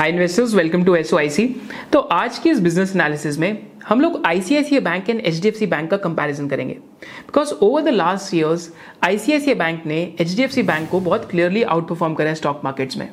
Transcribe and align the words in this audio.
Hi 0.00 0.08
investors 0.08 0.54
welcome 0.54 0.84
to 0.84 0.94
S 0.96 1.10
तो 1.92 1.98
आज 1.98 2.38
की 2.38 2.50
इस 2.50 2.60
बिज़नेस 2.60 2.94
एनालिसिस 2.94 3.38
में 3.38 3.58
हम 3.88 4.00
लोग 4.00 4.22
ICICI 4.26 4.80
bank 4.80 5.10
and 5.10 5.20
H 5.20 5.40
D 5.42 5.48
F 5.48 5.54
C 5.54 5.66
bank 5.66 5.90
का 5.90 5.96
कंपेरिजन 5.96 6.48
करेंगे। 6.48 6.74
Because 6.74 7.52
over 7.54 7.82
the 7.82 7.88
last 7.88 8.34
years 8.34 8.70
ICICI 9.04 9.54
bank 9.54 9.86
ने 9.86 10.02
H 10.20 10.34
D 10.36 10.42
F 10.42 10.52
C 10.52 10.62
bank 10.62 10.88
को 10.90 11.00
बहुत 11.00 11.30
क्लियरली 11.30 11.62
आउट 11.64 11.88
परफॉर्म 11.88 12.14
करा 12.14 12.28
है 12.28 12.34
स्टॉक 12.34 12.60
मार्केट्स 12.64 12.96
में। 12.96 13.08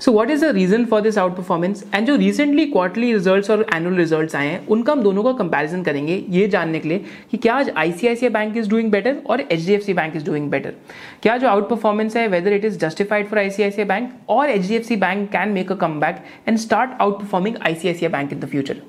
So 0.00 0.12
what 0.12 0.30
is 0.30 0.44
the 0.44 0.50
reason 0.54 0.84
for 0.84 1.00
this 1.00 1.18
out 1.18 1.36
performance 1.36 1.84
and 1.94 2.06
जो 2.06 2.16
recently 2.16 2.64
quarterly 2.66 3.12
results 3.12 3.50
और 3.50 3.64
annual 3.74 3.96
results 3.96 4.34
आए 4.36 4.46
हैं, 4.46 4.66
उनका 4.66 4.92
हम 4.92 5.02
दोनों 5.02 5.22
का 5.24 5.32
कंपैरिजन 5.32 5.82
करेंगे 5.82 6.24
ये 6.30 6.46
जानने 6.48 6.80
के 6.80 6.88
लिए 6.88 7.04
कि 7.30 7.36
क्या 7.36 7.54
आज 7.54 7.70
ICICI 7.76 8.32
bank 8.32 8.56
is 8.56 8.70
doing 8.70 8.90
better 8.90 9.16
और 9.26 9.40
H 9.42 9.90
bank 9.90 10.16
is 10.16 10.24
doing 10.26 10.50
better 10.50 10.74
क्या 11.22 11.36
जो 11.36 11.48
आउट 11.48 11.68
परफॉर्मेंस 11.70 12.16
है 12.16 12.26
whether 12.28 12.52
it 12.52 12.64
is 12.64 12.78
justified 12.78 13.26
for 13.28 13.38
ICICI 13.38 13.88
bank 13.88 14.10
और 14.28 14.50
H 14.50 14.92
bank 14.92 15.28
can 15.32 15.48
make 15.48 15.72
a 15.72 15.76
come 15.76 15.98
back 16.00 16.24
and 16.48 16.58
start 16.58 17.00
out 17.00 17.20
performing 17.20 17.56
ICICI 17.62 18.12
bank 18.12 18.32
in 18.32 18.40
the 18.40 18.46
future 18.46 18.82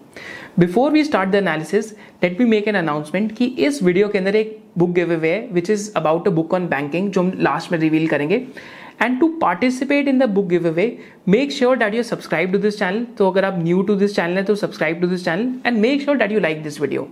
before 0.59 0.91
we 0.91 1.03
start 1.03 1.29
the 1.29 1.35
analysis 1.35 1.91
let 2.23 2.39
me 2.41 2.45
make 2.49 2.67
an 2.67 2.75
announcement 2.75 3.35
कि 3.37 3.45
इस 3.45 3.81
video 3.83 4.07
के 4.07 4.17
अंदर 4.17 4.35
एक 4.35 4.57
book 4.77 4.89
give 4.91 5.11
which 5.53 5.69
is 5.69 5.91
about 5.95 6.27
a 6.27 6.31
book 6.31 6.53
on 6.53 6.67
banking 6.67 7.11
जो 7.11 7.21
हम 7.21 7.31
last 7.39 7.71
में 7.71 7.79
reveal 7.79 8.07
करेंगे। 8.07 8.45
And 9.01 9.19
to 9.19 9.27
participate 9.41 10.07
in 10.07 10.19
the 10.19 10.29
book 10.29 10.47
give 10.47 10.67
away 10.67 10.87
make 11.29 11.51
sure 11.51 11.77
that 11.77 11.95
you 11.95 12.03
subscribe 12.03 12.51
to 12.51 12.57
this 12.57 12.79
channel 12.79 13.05
तो 13.17 13.29
अगर 13.31 13.45
आप 13.45 13.59
न्यू 13.59 13.81
टू 13.81 13.95
दिस 13.95 14.15
चैनल 14.15 14.37
है 14.37 14.43
तो 14.43 14.55
subscribe 14.55 15.01
to 15.01 15.07
this 15.07 15.25
channel 15.25 15.53
and 15.65 15.77
make 15.77 16.01
sure 16.01 16.17
that 16.17 16.31
you 16.31 16.39
like 16.39 16.63
this 16.63 16.81
video 16.81 17.07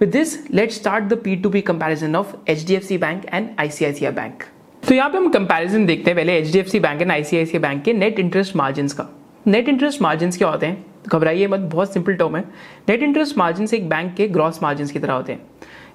with 0.00 0.10
this 0.10 0.38
let 0.50 0.70
start 0.72 1.04
the 1.04 1.20
P 1.24 1.36
to 1.36 1.50
P 1.50 1.60
comparison 1.60 2.16
of 2.16 2.34
H 2.50 2.66
D 2.66 2.74
F 2.74 2.84
C 2.84 2.98
bank 2.98 3.24
and 3.32 3.48
ICICI 3.58 4.12
bank 4.12 4.44
तो 4.82 4.94
यहाँ 4.94 5.10
पे 5.10 5.18
हम 5.18 5.28
comparison 5.30 5.86
देखते 5.86 6.10
हैं 6.10 6.16
पहले 6.16 6.36
H 6.38 6.52
D 6.52 6.58
F 6.58 6.68
C 6.68 6.80
bank 6.80 7.00
and 7.02 7.10
ICICI 7.10 7.60
bank 7.60 7.82
के 7.84 7.92
net 7.92 8.18
interest 8.18 8.56
margin 8.56 8.88
का। 8.88 9.08
Net 9.46 9.68
interest 9.68 10.02
margin 10.02 10.30
क्या 10.30 10.48
होते 10.48 10.66
हैं? 10.66 10.84
घबराइए 11.08 11.46
मत, 11.46 11.60
बहुत 11.72 11.92
सिंपल 11.92 12.14
टर्म 12.14 12.36
है। 12.36 12.42
नेट 12.88 13.02
इंटरेस्ट 13.02 13.38
मार्जिन 13.38 13.68
एक 13.74 13.88
बैंक 13.88 14.14
के 14.14 14.28
ग्रॉस 14.28 14.62
मार्जिन 14.62 14.86
की 14.86 14.98
तरह 14.98 15.12
होते 15.12 15.32
हैं। 15.32 15.40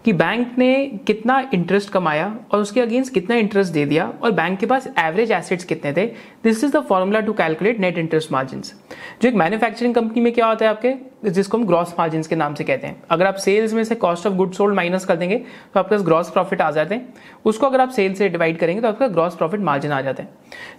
कि 0.05 0.13
बैंक 0.13 0.57
ने 0.57 0.85
कितना 1.07 1.39
इंटरेस्ट 1.53 1.89
कमाया 1.89 2.39
और 2.51 2.61
उसके 2.61 2.81
अगेंस्ट 2.81 3.13
कितना 3.13 3.35
इंटरेस्ट 3.35 3.73
दे 3.73 3.85
दिया 3.85 4.13
और 4.23 4.31
बैंक 4.31 4.59
के 4.59 4.65
पास 4.65 4.87
एवरेज 4.99 5.31
एसेट्स 5.31 5.63
कितने 5.63 5.93
थे? 5.93 6.05
This 6.43 6.63
is 6.63 6.77
the 6.77 6.83
formula 6.83 7.19
to 7.19 7.33
calculate 7.33 7.79
net 7.79 7.97
interest 7.97 8.31
margin 8.31 8.61
जो 8.61 9.29
एक 9.29 9.35
मैन्युफैक्चरिंग 9.35 9.95
कंपनी 9.95 10.21
में 10.21 10.33
क्या 10.33 10.47
होता 10.47 10.65
है 10.65 10.71
आपके? 10.71 11.10
जिसको 11.23 11.57
हम 11.57 11.65
ग्रॉस 11.65 11.93
मार्जिन 11.99 12.23
के 12.23 12.35
नाम 12.35 12.53
से 12.53 12.63
कहते 12.63 12.87
हैं। 12.87 13.01
अगर 13.11 13.27
आप 13.27 13.35
सेल्स 13.35 13.73
में 13.73 13.83
से 13.83 13.95
cost 13.95 14.27
of 14.27 14.33
good 14.33 14.53
sold 14.53 14.75
minus 14.75 15.05
कर 15.05 15.15
देंगे 15.15 15.37
तो 15.37 15.79
आपके 15.79 15.95
पास 15.95 16.05
ग्रॉस 16.05 16.29
प्रॉफिट 16.29 16.61
आ 16.61 16.69
जाते 16.71 16.95
हैं। 16.95 17.13
उसको 17.45 17.67
अगर 17.67 17.81
आप 17.81 17.89
सेल 17.89 18.13
से 18.13 18.29
डिवाइड 18.29 18.57
करेंगे 18.59 18.81
तो 18.81 18.87
आपका 18.87 19.07
ग्रॉस 19.07 19.35
प्रॉफिट 19.35 19.59
मार्जिन 19.61 19.91
आ 19.91 20.01
जाता 20.01 20.23
है। 20.23 20.29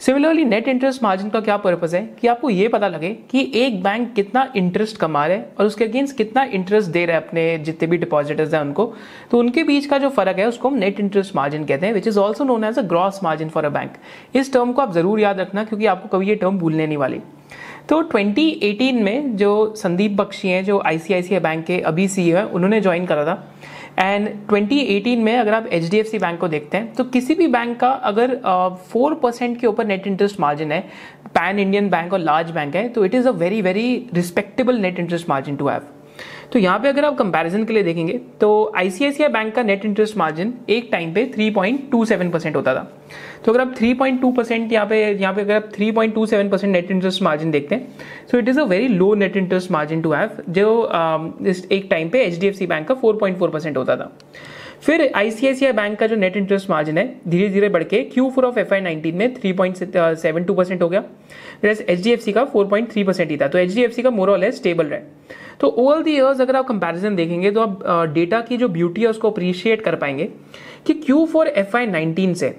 सिमिलरली 0.01 0.45
नेट 0.45 0.69
इंटरेस्ट 0.69 1.03
मार्जिन 1.03 1.31
का 1.31 1.41
क्या 1.41 1.57
पर्पज 1.59 1.95
है? 1.95 2.03
कि 2.20 2.29
आपको 2.29 2.51
ये 2.51 2.69
पता 2.69 2.89
लगे 2.89 3.11
कि 3.31 3.51
एक 3.57 3.83
बैंक 3.83 4.13
कितना 4.15 4.47
इंटरेस्ट 4.57 4.97
कमा 4.97 5.27
रहा 5.27 5.39
और 5.59 5.67
उसके 5.67 5.85
अगेंस्ट 5.85 6.17
कितना 6.17 6.43
इंटरेस्ट 6.45 6.91
दे 6.91 7.05
रहा 7.07 7.17
है 7.17 7.23
अपने 7.23 7.59
जितने 7.59 7.89
भी 7.89 7.97
डिपॉजिटर्स 7.98 8.55
हैं 8.55 8.61
उनको। 8.61 8.93
तो 9.31 9.39
उनके 9.39 9.63
बीच 9.65 9.87
का 9.87 9.98
जो 9.98 10.09
फ़र्क 10.11 10.39
है, 10.39 10.48
उसको 10.48 10.69
हम 10.69 10.75
नेट 10.77 11.01
इंटरेस्ट 11.01 11.37
मार्जिन 11.37 11.65
कहते 11.65 11.87
हैं 11.87 11.93
which 11.95 12.07
is 12.07 12.19
also 12.19 12.45
known 12.45 12.65
as 12.65 12.79
a 12.79 12.83
gross 12.85 13.20
margin 13.25 13.48
for 13.48 13.65
a 13.65 13.69
bank 13.70 13.93
इस 14.35 14.53
टर्म 14.53 14.73
को 14.73 14.83
आप 14.83 14.93
ज़रूर 14.93 15.20
याद 15.20 15.41
रखना, 15.41 15.65
क्योंकि 15.65 15.87
आपको 15.87 16.17
कभी 16.17 16.29
ये 16.29 16.35
टर्म 16.35 16.59
भूलने 16.59 16.87
नहीं 16.87 16.98
वाली। 16.98 17.20
तो 17.88 18.02
2018 18.05 19.00
में 19.02 19.36
जो 19.36 19.52
संदीप 19.77 20.12
बख्शी 20.12 20.48
हैं, 20.48 20.64
जो 20.64 20.83
आईसीआईसीआई 20.86 21.41
बैंक 21.41 21.64
के 21.66 21.80
अभी 21.80 22.08
सीईओ 22.08 22.36
हैं, 22.36 22.44
उन्होंने 22.44 22.80
ज्वाइन 22.80 23.06
करा 23.06 23.24
था। 23.24 23.48
एंड 23.98 24.28
2018 24.48 25.22
में 25.22 25.36
अगर 25.36 25.55
आप 25.55 25.69
HDFC 25.74 26.20
बैंक 26.20 26.39
को 26.41 26.48
देखते 26.48 26.77
हैं 26.77 26.92
तो 26.94 27.05
किसी 27.05 27.34
भी 27.34 27.47
बैंक 27.47 27.78
का 27.80 27.89
अगर 28.11 28.34
फोर 28.92 29.14
परसेंट 29.14 29.58
के 29.61 29.66
ऊपर 29.66 29.86
नेट 29.86 30.06
इंटरेस्ट 30.06 30.41
मार्जिन 30.41 30.72
है 30.72 30.80
पैन 31.34 31.58
इंडियन 31.58 31.91
बैंक 31.91 32.12
और 32.12 32.19
लार्ज 32.19 32.50
बैंक 32.50 32.77
है 32.77 32.89
तो 32.89 33.05
it 33.05 33.14
is 33.14 33.28
a 33.28 33.33
very 33.42 33.61
very 33.62 33.84
respectable 34.14 34.78
net 34.78 34.98
interest 34.98 35.28
margin 35.28 35.56
to 35.56 35.69
have 35.69 35.83
तो 36.53 36.58
यहाँ 36.58 36.78
पे 36.78 36.89
अगर 36.89 37.05
आप 37.05 37.17
कंपैरिजन 37.19 37.64
के 37.64 37.72
लिए 37.72 37.83
देखेंगे 37.83 38.19
तो 38.41 38.72
आईसीआईसीआई 38.77 39.28
बैंक 39.33 39.55
का 39.55 39.62
नेट 39.62 39.84
इंटरेस्ट 39.84 40.17
मार्जिन 40.17 40.53
एक 40.70 40.89
टाइम 40.92 41.13
पे 41.14 41.24
3.27 41.36 42.33
परसेंट 42.33 42.57
होता 42.57 42.74
था। 42.74 42.83
तो 43.45 43.52
अगर 43.52 43.61
आप 43.61 43.74
3.2 43.77 44.35
परसेंट 44.36 44.73
यहाँ 44.73 44.86
पे 44.86 45.01
यहाँ 45.13 45.35
पे 45.35 45.40
अगर 45.40 45.55
आप 45.55 45.70
3.27 45.73 46.51
परसेंट 46.51 46.73
नेट 46.73 46.90
इंटरेस्ट 46.90 47.23
मार्जिन 47.23 47.51
देखते 47.51 47.74
हैं 47.74 48.27
so 48.30 48.39
it 48.39 48.48
is 48.48 48.61
a 48.61 48.64
very 48.64 48.89
low 48.89 49.14
net 49.14 49.36
interest 49.36 49.70
margin 49.70 50.02
to 50.02 50.13
have 50.13 50.42
जो 50.51 50.90
इस 51.46 51.67
एक 51.73 51.86
टाइम 51.90 52.08
पे 52.08 52.30
HDFC 52.30 52.69
बैंक 52.69 52.89
का 52.89 53.01
4.4 53.02 53.52
परसेंट 53.52 53.77
होता 53.77 53.96
था। 53.96 54.13
फिर 54.83 55.11
आईसीआईसीआई 55.17 55.73
बैंक 55.73 55.98
का 55.98 56.07
जो 56.07 56.17
नेट 56.17 56.36
इंटरेस्ट 56.36 56.70
मार्जिन 56.70 56.98
है 56.98 57.05
धीरे 57.29 57.48
धीरे 57.48 57.69
बढ़ 57.69 57.83
के 57.84 58.02
Q 58.05 58.30
four 58.34 58.45
of 58.45 58.58
F 58.58 58.74
Y 58.74 58.80
nineteen 58.80 59.17
में 59.17 59.34
three 59.34 59.52
point 59.52 59.77
seven 60.19 60.45
two 60.45 60.55
percent 60.55 60.83
हो 60.83 60.89
गया 60.89 61.05
एच 61.64 62.02
डी 62.02 62.11
एफ़ 62.13 62.20
सी 62.20 62.33
का 62.33 62.45
फोर 62.45 62.67
पॉइंट 62.67 62.90
थ्री 62.92 63.05
परसेंट 63.05 63.30
ही 63.30 63.36
था। 63.36 63.48
तो 63.48 63.58
एच 63.58 63.74
डी 63.74 63.83
एफ़ 63.83 63.92
सी 63.92 64.02
का 64.02 64.11
मोरल 64.11 64.45
है 64.45 64.51
स्टेबल 64.52 64.86
रहे 64.86 65.01
तो 65.61 65.68
ओवल 65.68 66.02
दी 66.02 66.13
ईयर्स 66.13 66.40
अगर 66.40 66.57
आप 66.57 66.67
कंपैरिजन 66.68 67.17
देखेंगे 67.17 67.51
तो 67.51 67.61
आप 67.61 68.07
डेटा 68.14 68.40
की 68.40 68.57
जो 68.57 68.68
ब्यूटी 68.68 69.02
है 69.02 69.08
उसको 69.08 69.30
अप्रिशिएट 69.30 69.83
कर 69.83 69.96
पाएँगे 69.96 70.24
कि 70.86 70.95
Q 70.95 71.24
four 71.27 71.48
F 71.48 71.77
Y 71.77 71.86
nineteen 71.86 72.35
से 72.35 72.55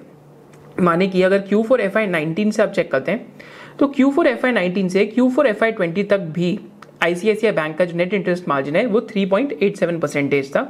माने 0.81 1.08
कि 1.08 1.22
अगर 1.22 1.40
Q 1.40 1.64
four 1.64 1.81
F 1.81 1.98
Y 1.98 2.08
nineteen 2.08 2.52
से 2.52 2.64
आप 2.64 2.70
चेक 2.70 2.92
करते 2.92 3.12
हैं 3.12 3.34
तो 3.80 3.88
Q 3.88 4.12
four 4.12 4.28
F 4.28 4.46
Y 4.46 4.52
nineteen 4.52 4.90
से 4.90 5.06
Q 5.06 5.30
four 5.30 5.48
F 5.48 5.64
Y 5.64 5.72
twenty 5.72 6.04
तक 6.04 6.20
भी 6.36 6.59
आईसीआईसीआई 7.04 7.54
बैंक 7.54 7.78
का 7.78 7.86
जो 7.86 7.98
नेट 7.98 8.14
इंटरेस्ट 8.14 8.48
मार्जिन 8.48 8.76
है 8.76 8.86
वो 8.86 9.00
3.87 9.18 10.00
परसेंटेज 10.02 10.50
था 10.56 10.68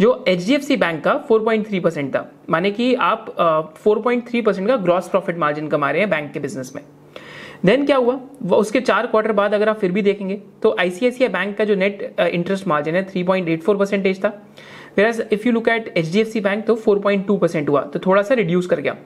जो 0.00 0.24
एचडीएफसी 0.28 0.76
बैंक 0.76 1.02
का 1.04 1.12
4.3 1.28 1.80
परसेंट 1.80 2.14
था। 2.14 2.32
माने 2.50 2.70
कि 2.70 2.94
आप 2.94 3.26
uh, 3.26 3.86
4.3 3.86 4.44
परसेंट 4.44 4.68
का 4.68 4.76
ग्रॉस 4.76 5.08
प्रॉफिट 5.08 5.38
मार्जिन 5.38 5.68
कमा 5.68 5.90
रहे 5.90 6.00
हैं 6.00 6.10
बैंक 6.10 6.32
के 6.32 6.40
बिज़नेस 6.40 6.72
में। 6.76 6.82
देन 7.64 7.84
क्या 7.86 7.96
हुआ? 7.96 8.18
वो 8.42 8.56
उसके 8.56 8.80
चार 8.80 9.06
क्वार्टर 9.06 9.32
बाद 9.32 9.54
अगर 9.54 9.68
आप 9.68 9.78
फिर 9.78 9.92
भी 9.92 10.02
देखेंगे 10.02 10.40
तो 10.62 10.74
आईसीआईसीआई 10.80 11.28
बैंक 11.28 11.56
का 11.58 11.64
जो 11.64 11.74
नेट 11.74 12.20
इंटरेस्ट 12.20 12.66
मार्जिन 12.68 12.94
है 12.94 13.06
3.84 13.06 13.78
परसेंटेज 13.78 14.24
था। 14.24 14.28
Whereas 14.96 15.20
if 15.32 15.46
you 15.46 15.52
look 15.52 15.68
at 15.68 15.92
HDFC 15.98 16.42
bank 16.42 16.64
तो 16.66 16.76
4.2 16.78 17.38
परसेंट 17.40 17.68
हुआ 17.68 17.82
तो 17.82 17.98
थोड़ा 18.06 18.22
सा 18.22 18.34
रिड्यूस 18.34 18.66
कर 18.66 18.80
गया। 18.80 18.96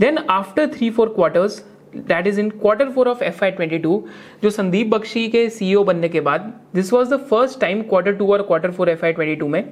Then 0.00 0.18
after 0.18 0.66
three 0.68 0.90
four 0.90 1.08
quarters 1.14 1.64
that 1.96 2.26
is 2.26 2.40
in 2.40 2.48
quarter 2.50 2.88
four 2.90 3.08
of 3.08 3.22
F 3.24 3.44
Y 3.44 3.50
twenty 3.50 3.78
two 3.78 4.02
जो 4.42 4.50
संदीप 4.50 4.88
बख्शी 4.94 5.28
के 5.28 5.48
सीईओ 5.50 5.82
e 5.82 5.86
बनने 5.86 6.08
के 6.08 6.20
बाद 6.20 6.52
this 6.74 6.92
was 6.92 7.14
the 7.14 7.18
first 7.30 7.60
time 7.60 7.82
quarter 7.82 8.14
two 8.14 8.32
और 8.32 8.42
quarter 8.42 8.70
four 8.70 8.88
F 8.90 9.04
Y 9.06 9.12
twenty 9.12 9.36
two 9.36 9.48
में 9.48 9.62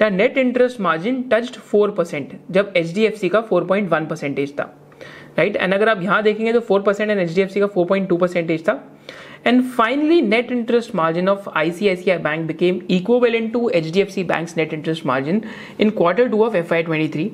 the 0.00 0.12
net 0.12 0.38
interest 0.38 0.80
margin 0.80 1.22
touched 1.32 1.56
four 1.62 1.90
percent 1.90 2.38
जब 2.50 2.72
H 2.76 2.94
D 2.94 3.04
F 3.04 3.16
C 3.16 3.28
का 3.28 3.40
four 3.40 3.64
point 3.64 3.90
one 3.90 4.06
percentage 4.06 4.52
था। 4.52 4.72
राइट? 5.38 5.56
एंड 5.56 5.74
अगर 5.74 5.88
आप 5.88 6.02
यहाँ 6.02 6.22
देखेंगे 6.22 6.52
तो 6.52 6.60
फोर 6.60 6.82
परसेंट 6.82 7.10
एंड 7.10 7.20
एच 7.20 7.58
का 7.58 7.66
फोर 7.66 7.86
पॉइंट 7.86 8.08
टू 8.08 8.16
परसेंटेज 8.16 8.68
था। 8.68 8.72
Interest 9.46 10.94
margin 10.94 11.28
of 11.28 11.48
ICICI 11.54 12.18
bank 12.18 12.46
became 12.46 12.80
equal 12.90 13.48
to 13.52 13.68
H 13.68 13.90
D 13.92 14.00
F 14.00 14.08
C 14.08 14.24
bank 14.24 14.48
net 14.56 14.74
interest 14.74 15.06
margin 15.06 15.42
in 15.80 15.90
quarter 15.90 16.28
two 16.28 16.44
of 16.44 16.56
F 16.56 16.74
Y 16.74 17.30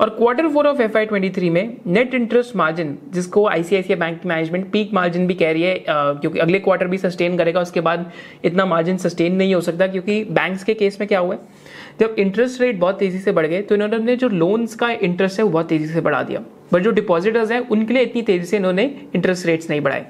और 0.00 0.10
quarter 0.10 0.48
four 0.48 0.66
of 0.66 0.80
F 0.82 0.96
Y 0.98 1.06
twenty 1.06 1.28
three 1.30 1.50
में 1.50 1.76
net 1.86 2.14
interest 2.14 2.56
margin 2.56 2.96
जिसको 3.12 3.46
ICICI 3.48 3.98
bank 3.98 4.20
की 4.22 4.28
management 4.28 4.70
peak 4.70 4.94
margin 4.94 5.26
भी 5.26 5.34
कह 5.34 5.52
रही 5.52 5.62
है 5.62 5.84
क्योंकि 5.88 6.38
अगले 6.38 6.58
क्वार्टर 6.58 6.86
भी 6.86 6.98
सस्टेन 6.98 7.36
करेगा, 7.38 7.60
उसके 7.60 7.80
बाद 7.80 8.10
इतना 8.44 8.66
मार्जिन 8.66 8.96
सस्टेन 8.96 9.34
नहीं 9.34 9.54
हो 9.54 9.60
सकता, 9.60 9.86
क्योंकि 9.86 10.24
बैंक्स 10.24 10.64
के 10.64 10.74
केस 10.74 11.00
में 11.00 11.08
क्या 11.08 11.18
हुआ 11.18 11.34
है? 11.34 11.40
जब 12.00 12.14
इंटरेस्ट 12.18 12.60
रेट 12.60 12.78
बहुत 12.80 12.98
तेज़ी 12.98 13.18
से 13.18 13.32
बढ़ 13.32 13.46
गए 13.46 13.60
तो 13.62 13.74
इन्होंने 13.74 14.16
जो 14.16 14.28
लोन्स 14.28 14.74
का 14.74 14.90
इंटरेस्ट 14.90 15.38
है, 15.38 15.44
वो 15.44 15.50
बहुत 15.50 15.68
तेज़ी 15.68 15.86
से 15.86 16.00
बढ़ा 16.00 16.22
दिया। 16.22 16.40
बट 16.72 16.82
जो 16.82 16.90
डिपॉजिटर्स 16.90 17.50
हैं, 17.50 17.60
उनके 17.60 17.94
लिए 17.94 18.02
इतनी 18.02 18.22
तेज़ी 18.22 18.46
से 18.46 18.56
इन्होंने 18.56 18.84
इंटरेस्ट 19.14 19.46
रेट्स 19.46 19.70
नहीं 19.70 19.80
बढ़ाए। 19.80 20.06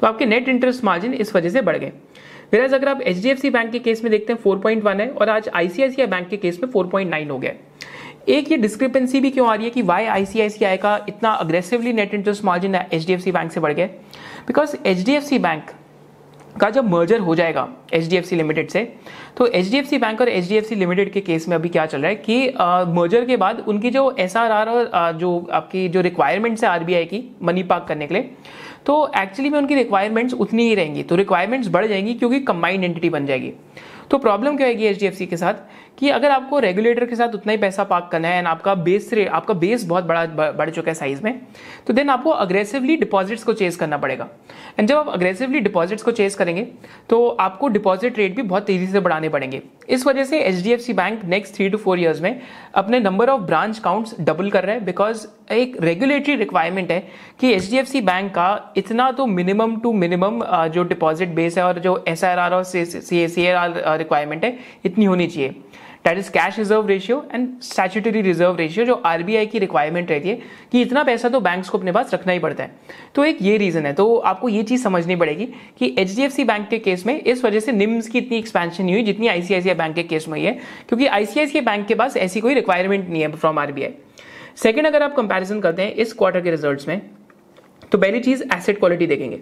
तो 0.00 0.06
आपके 0.06 0.26
नेट 0.26 0.48
इंटरेस्ट 0.48 0.84
मार्जिन 0.84 1.14
इस 1.14 1.34
वजह 1.34 1.48
से 1.48 1.60
बढ़ 1.62 1.76
गए। 1.76 1.92
फिर 2.50 2.64
अगर 2.64 2.88
आप 2.88 3.00
HDFC 3.08 3.52
बैंक 3.52 3.70
के 3.72 3.78
केस 3.78 4.02
में 4.04 4.10
देखते 4.10 4.32
हैं 4.32 4.40
4.1 4.42 5.00
है, 5.00 5.08
और 5.08 5.28
आज 5.28 5.48
आईसीआईसीआई 5.54 6.06
बैंक 6.06 6.28
के 6.28 6.36
केस 6.36 6.60
में 6.62 6.70
4.9 6.72 7.30
हो 7.30 7.38
गया 7.38 7.52
एक 8.28 8.50
ये 8.52 8.56
डिस्क्रिपेंसी 8.58 9.20
भी 9.20 9.30
क्यों 9.30 9.48
आ 9.48 9.54
रही 9.54 9.64
है 9.64 9.70
कि 9.70 9.82
वाई 9.82 10.04
आईसीआईसीआई 10.06 10.76
का 10.76 10.98
इतना 11.08 11.30
aggressively 11.30 11.92
net 11.92 12.14
interest 12.14 12.44
margin 12.44 12.76
HDFC 12.76 13.32
bank 13.32 13.52
से 13.52 13.60
बढ़ 13.60 13.72
गया 13.72 13.86
बिकॉज़ 14.46 14.76
HDFC 14.76 15.38
बैंक 15.40 15.70
का 16.60 16.68
जब 16.70 16.90
मर्जर 16.90 17.20
हो 17.20 17.34
जाएगा 17.34 17.68
HDFC 17.94 18.32
लिमिटेड 18.32 18.68
से 18.70 18.82
तो 19.38 19.46
HDFC 19.48 20.00
बैंक 20.00 20.20
और 20.20 20.28
एचडीएफसी 20.28 20.74
लिमिटेड 20.74 21.12
के 21.12 21.20
केस 21.20 21.48
में 21.48 21.54
अभी 21.56 21.68
क्या 21.68 21.86
चल 21.86 22.00
रहा 22.00 22.08
है 22.08 22.16
कि 22.16 22.48
मर्जर 22.94 23.24
के 23.24 23.36
बाद 23.36 23.64
उनकी 23.68 23.90
जो 23.90 24.04
SRR 24.20 24.66
और 24.68 25.12
जो 25.12 25.38
आपकी 25.52 25.88
जो 25.88 26.00
रिक्वायरमेंट्स 26.00 26.64
है 26.64 26.70
आरबीआई 26.70 27.04
की 27.04 27.24
मनी 27.42 27.62
पार्क 27.62 27.84
करने 27.88 28.06
के 28.06 28.14
लिए 28.14 28.30
तो 28.86 29.12
एक्चुअली 29.16 29.50
में 29.50 29.58
उनकी 29.58 29.74
रिक्वायरमेंट्स 29.74 30.34
उतनी 30.34 30.68
ही 30.68 30.74
रहेंगी। 30.74 31.02
तो 31.02 31.16
रिक्वायरमेंट्स 31.16 31.68
बढ़ 31.68 31.86
जाएँगी 31.86 32.14
क्योंकि 32.14 32.40
कंबाइंड 32.40 32.84
एंटिटी 32.84 33.10
बन 33.10 33.26
जाएगी। 33.26 33.52
तो 34.10 34.18
प्रॉब्लम 34.18 34.56
क्या 34.56 34.66
होगी 34.66 34.84
एच 34.84 35.18
के 35.22 35.36
साथ? 35.36 35.54
कि 35.98 36.08
अगर 36.10 36.30
आपको 36.30 36.58
रेगुलेटर 36.58 37.04
के 37.06 37.16
साथ 37.16 37.34
उतना 37.34 37.52
ही 37.52 37.58
पैसा 37.58 37.84
पार्क 37.84 38.08
करना 38.12 38.28
है 38.28 38.38
एंड 38.38 38.46
आपका 38.46 38.74
बेस 38.76 39.10
रेट 39.12 39.28
आपका 39.30 39.54
बेस 39.54 39.84
बहुत 39.84 40.04
बड़ा 40.04 40.24
बढ़ 40.52 40.70
चुका 40.70 40.90
है 40.90 40.94
साइज़ 40.94 41.22
में 41.24 41.40
तो 41.86 41.92
देन 41.92 42.10
आपको 42.10 42.30
अग्रेसिवली 42.30 42.96
डिपॉजिट्स 42.96 43.44
को 43.44 43.52
चेस 43.52 43.76
करना 43.76 43.96
पड़ेगा। 43.98 44.28
एंड 44.78 44.88
जब 44.88 44.96
आप 44.96 45.08
अग्रेसिवली 45.08 45.60
डिपॉजिट्स 45.60 46.02
को 46.02 46.10
चेस 46.12 46.34
करेंगे 46.34 46.66
तो 47.10 47.26
आपको 47.40 47.68
डिपॉजिट 47.68 48.18
रेट 48.18 48.36
भी 48.36 48.42
बहुत 48.42 48.66
तेज़ी 48.66 48.86
से 48.86 49.00
बढ़ाने 49.00 49.28
पड़ेंगे। 49.28 49.62
इस 49.88 50.06
वजह 50.06 50.24
से 50.24 50.40
HDFC 50.40 50.92
bank 50.92 51.24
next 51.24 51.54
three 51.54 51.68
two 51.68 51.78
four 51.78 52.00
years 52.00 52.20
में 52.20 52.40
अपने 52.74 53.00
number 53.00 53.28
of 53.28 53.40
branch 53.42 53.78
counts 53.78 54.14
double 54.20 54.50
कर 54.50 54.64
रहा 54.64 54.74
है 54.74 54.84
बिकॉज़ 54.84 55.26
एक 55.52 55.76
रेगुलेटरी 55.82 56.34
रिक्वायरमेंट 56.36 56.90
है 56.90 56.98
कि 57.40 57.52
एचडीएफसी 57.52 58.00
बैंक 58.00 58.30
का 58.34 58.72
इतना 58.76 59.10
तो 59.12 59.26
मिनिमम 59.26 59.76
टू 59.76 59.92
मिनिमम 59.94 60.42
जो 60.74 60.84
डिपॉजिट 60.84 61.28
बेस 61.34 61.58
है 61.58 61.64
और 61.64 61.78
जो 61.78 62.02
एसआरआर 62.08 62.54
और 62.54 62.64
सी 62.64 62.84
रिक्वायरमेंट 63.48 64.44
है, 64.44 64.58
इतनी 64.84 65.04
होनी 65.04 65.26
चाहिए। 65.26 65.54
That 66.06 66.18
is 66.18 66.30
cash 66.30 66.58
reserve 66.58 66.86
ratio 66.86 67.24
and 67.34 67.48
statutory 67.62 68.20
reserve 68.22 68.56
ratio 68.56 68.84
जो 68.86 68.94
आरबीआई 69.06 69.46
की 69.46 69.58
रिक्वायरमेंट 69.58 70.10
रहती 70.10 70.28
है 70.28 70.38
कि 70.72 70.82
इतना 70.82 71.02
पैसा 71.04 71.28
तो 71.28 71.40
बैंक्स 71.40 71.68
को 71.68 71.78
अपने 71.78 71.92
पास 71.92 72.14
रखना 72.14 72.32
ही 72.32 72.38
पड़ता 72.38 72.64
है। 72.64 72.70
तो 73.14 73.24
एक 73.24 73.38
ये 73.42 73.56
रीजन 73.56 73.86
है। 73.86 73.92
तो 73.92 74.16
आपको 74.16 74.48
ये 74.48 74.62
चीज़ 74.62 74.82
समझनी 74.84 75.16
पड़ेगी 75.16 75.46
कि 75.78 75.94
एचडीएफसी 75.98 76.44
बैंक 76.44 76.68
के 76.68 76.78
केस 76.78 77.06
में 77.06 77.20
इस 77.20 77.44
वजह 77.44 77.60
से 77.60 77.72
निम्स 77.72 78.08
की 78.08 78.18
इतनी 78.18 78.38
एक्सपेंशन 78.38 78.84
नहीं 78.84 78.94
हुई 78.94 79.04
जितनी 79.04 79.28
आईसीआईसीआई 79.28 79.74
बैंक 79.74 79.94
के 79.94 80.02
केस 80.02 80.28
में 80.28 80.38
हुई 80.38 80.46
है, 80.46 80.52
क्योंकि 80.88 81.06
आईसीआईसीआई 81.08 81.64
बैंक 81.64 81.86
के 81.86 81.94
पास 81.94 82.16
ऐसी 82.16 82.40
कोई 82.40 82.54
रिक्वायरमेंट 82.54 83.08
नहीं 83.08 83.22
है 83.22 83.32
फ्रॉम 83.32 83.58
आरबीआई 83.58 83.94
सेकेंड 84.56 84.86
अगर 84.86 85.02
आप 85.02 85.14
कंपेरिजन 85.16 85.60
करते 85.60 85.82
हैं 85.82 85.94
इस 85.94 86.12
क्वार्टर 86.12 86.40
के 86.40 86.50
रिज़ल्ट 86.50 86.88
में 86.88 87.00
तो 87.92 87.98
पहली 87.98 88.20
चीज़ 88.20 88.42
एसेट 88.54 88.78
क्वालिटी 88.78 89.06
देखेंगे। 89.06 89.40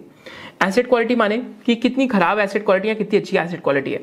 एसेट 0.63 0.87
क्वालिटी 0.87 1.15
माने 1.15 1.37
कि 1.65 1.75
कितनी 1.75 2.07
खराब 2.07 2.39
एसेट 2.39 2.65
क्वालिटी 2.65 2.87
है 2.87 2.95
कितनी 2.95 3.19
अच्छी 3.19 3.37
एसेट 3.37 3.61
क्वालिटी 3.63 3.91
है। 3.91 3.99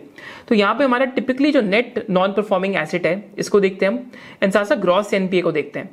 तो 0.49 0.55
यहाँ 0.55 0.75
पे 0.75 0.85
हमारा 0.85 1.05
टिपिकली 1.05 1.53
जो 1.53 1.61
नेट 1.61 2.05
नॉन 2.11 2.33
परफॉर्मिंग 2.33 2.77
एसेट 2.77 3.07
है, 3.07 3.23
इसको 3.39 3.61
देखते 3.61 3.87
हैं 3.87 3.93
हम। 3.93 4.11
एंड 4.43 4.53
साथ 4.53 4.77
ग्रॉस 4.77 5.15
एनपीए 5.15 5.43
को 5.43 5.53
देखते 5.53 5.79
हैं। 5.79 5.91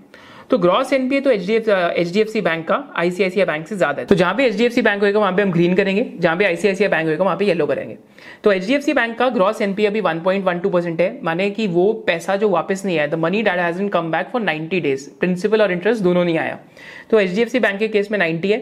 तो 0.49 0.57
ग्रॉस 0.57 0.91
एनपीए 0.93 1.19
तो 1.21 1.31
H 1.31 1.45
D 1.45 2.19
F 2.19 2.27
C 2.29 2.41
bank 2.41 2.67
का 2.67 2.75
आईसीआईसीआई 2.97 3.45
बैंक 3.45 3.67
से 3.67 3.75
ज़्यादा 3.75 4.01
है। 4.01 4.05
तो 4.07 4.15
जहाँ 4.15 4.33
पे 4.35 4.45
एच 4.45 4.79
बैंक 4.79 5.03
होगा 5.03 5.19
वहाँ 5.19 5.31
पे 5.35 5.41
हम 5.41 5.51
ग्रीन 5.51 5.75
करेंगे। 5.75 6.05
जहाँ 6.19 6.35
पे 6.37 6.45
आईसीआईसीआई 6.45 6.89
बैंक 6.89 7.09
होगा 7.09 7.23
वहाँ 7.23 7.37
पे 7.37 7.45
येलो 7.45 7.65
करेंगे। 7.67 7.97
तो 8.43 8.51
एच 8.51 8.89
बैंक 8.89 9.17
का 9.19 9.27
ग्रॉस 9.29 9.61
एनपीए 9.61 9.85
अभी 9.85 10.01
1.12 10.01 10.71
परसेंट 10.71 11.01
है। 11.01 11.19
माने 11.23 11.49
कि 11.49 11.67
वो 11.67 11.91
पैसा 12.07 12.35
जो 12.35 12.49
वापस 12.49 12.85
नहीं 12.85 12.97
आया 12.97 13.07
the 13.07 13.15
money 13.15 13.41
that 13.43 13.59
has 13.59 13.87
come 13.89 14.11
back 14.11 14.29
for 14.33 14.41
90 14.41 14.81
days 14.81 15.09
principal 15.19 15.61
और 15.61 15.71
इंटरेस्ट 15.71 16.03
दोनों 16.03 16.25
नहीं 16.25 16.37
आया। 16.37 16.59
तो 17.09 17.19
H 17.19 17.35
D 17.35 17.41
F 17.41 17.49
C 17.49 17.59
bank 17.59 17.79
के 17.79 17.87
केस 17.87 18.11
में 18.11 18.19
90 18.19 18.51
है। 18.51 18.57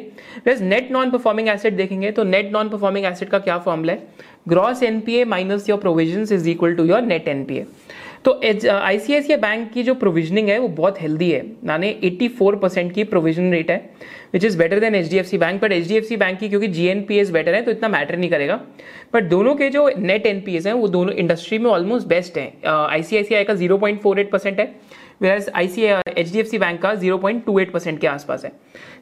वैसे 0.46 0.66
नेट 0.66 0.92
नॉन 0.92 1.12
परफॉर्मिंग 1.12 1.50
एसेट 1.50 1.74
देखेंगे 1.74 2.12
तो 2.12 2.24
नेट 2.26 2.52
नॉन 2.54 2.70
परफॉर्मिंग 2.70 3.06
एसेट 3.06 3.30
का 3.30 3.40
क्या 3.40 3.58
फॉर्मूला 3.60 3.94
है? 3.94 4.08
Gross 4.48 4.84
NPA 4.84 5.24
minus 5.26 5.70
your 5.70 5.80
provision 5.80 6.22
is 6.34 6.50
equal 6.50 6.74
to 6.76 6.86
your 6.86 7.02
net 7.04 7.28
NPA 7.28 7.66
तो 8.26 8.32
आईसीआईसीआई 8.44 9.40
बैंक 9.40 9.72
की 9.72 9.82
जो 9.84 9.94
प्रोविजनिंग 9.96 10.48
है, 10.50 10.58
वो 10.60 10.68
बहुत 10.68 11.02
हेल्दी 11.02 11.30
है। 11.32 11.42
माने 11.66 11.92
84 12.04 12.56
परसेंट 12.62 12.92
की 12.94 13.04
प्रोविज़न 13.04 13.52
रेट 13.52 13.72
है 13.72 13.78
which 14.34 14.46
is 14.46 14.58
better 14.58 14.80
than 14.80 14.96
HDFC 15.02 15.38
bank 15.40 15.62
but 15.62 15.72
H 15.72 16.14
bank 16.14 16.40
की 16.40 16.50
क्योंकि 16.50 16.68
जीएनपीएस 16.70 17.32
बेटर 17.32 17.56
है 17.56 17.62
तो 17.62 17.72
इतना 17.72 17.88
मैटर 17.90 18.18
नहीं 18.18 18.30
करेगा। 18.30 18.60
बट 19.14 19.24
दोनों 19.30 19.56
के 19.56 19.70
जो 19.70 19.90
नेट 19.98 20.26
एनपीएस 20.26 20.66
हैं, 20.68 20.74
वो 20.74 20.88
दोनों 20.88 21.14
इंडस्ट्री 21.16 21.58
में 21.58 21.70
ऑलमोस्ट 21.72 22.08
बेस्ट 22.08 22.38
है। 22.38 22.52
आईसीआईसीआई 22.66 23.44
का 23.44 23.54
ज़ीरो 23.54 23.78
है 24.60 24.74
whereas 25.22 25.50
IC 25.56 25.82
H 25.82 26.32
D 26.32 26.40
F 26.40 26.48
C 26.48 26.58
bank 26.58 26.82
का 26.82 26.94
zero 26.96 27.18
point 27.18 27.46
two 27.46 27.60
eight 27.60 27.72
percent 27.72 28.00
के 28.00 28.08
आसपास 28.08 28.46
है। 28.46 28.52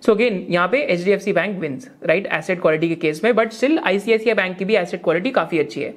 सो 0.06 0.14
अगेन 0.14 0.46
यहाँ 0.50 0.68
पे 0.68 0.81
H 0.84 1.04
D 1.04 1.12
F 1.12 1.22
C 1.22 1.34
bank 1.34 1.60
wins 1.60 1.90
right 2.06 2.28
asset 2.34 2.62
quality 2.62 2.90
के 2.90 2.96
केस 2.98 3.24
में 3.24 3.34
बट 3.36 3.54
स्टिल 3.54 3.80
आईसीआईसीआई 3.80 4.36
बैंक 4.36 4.58
की 4.58 4.66
भी 4.66 4.75
एसेट 4.75 5.04
क्वालिटी 5.04 5.31
काफ़ी 5.31 5.60
अच्छी 5.60 5.81
है। 5.81 5.94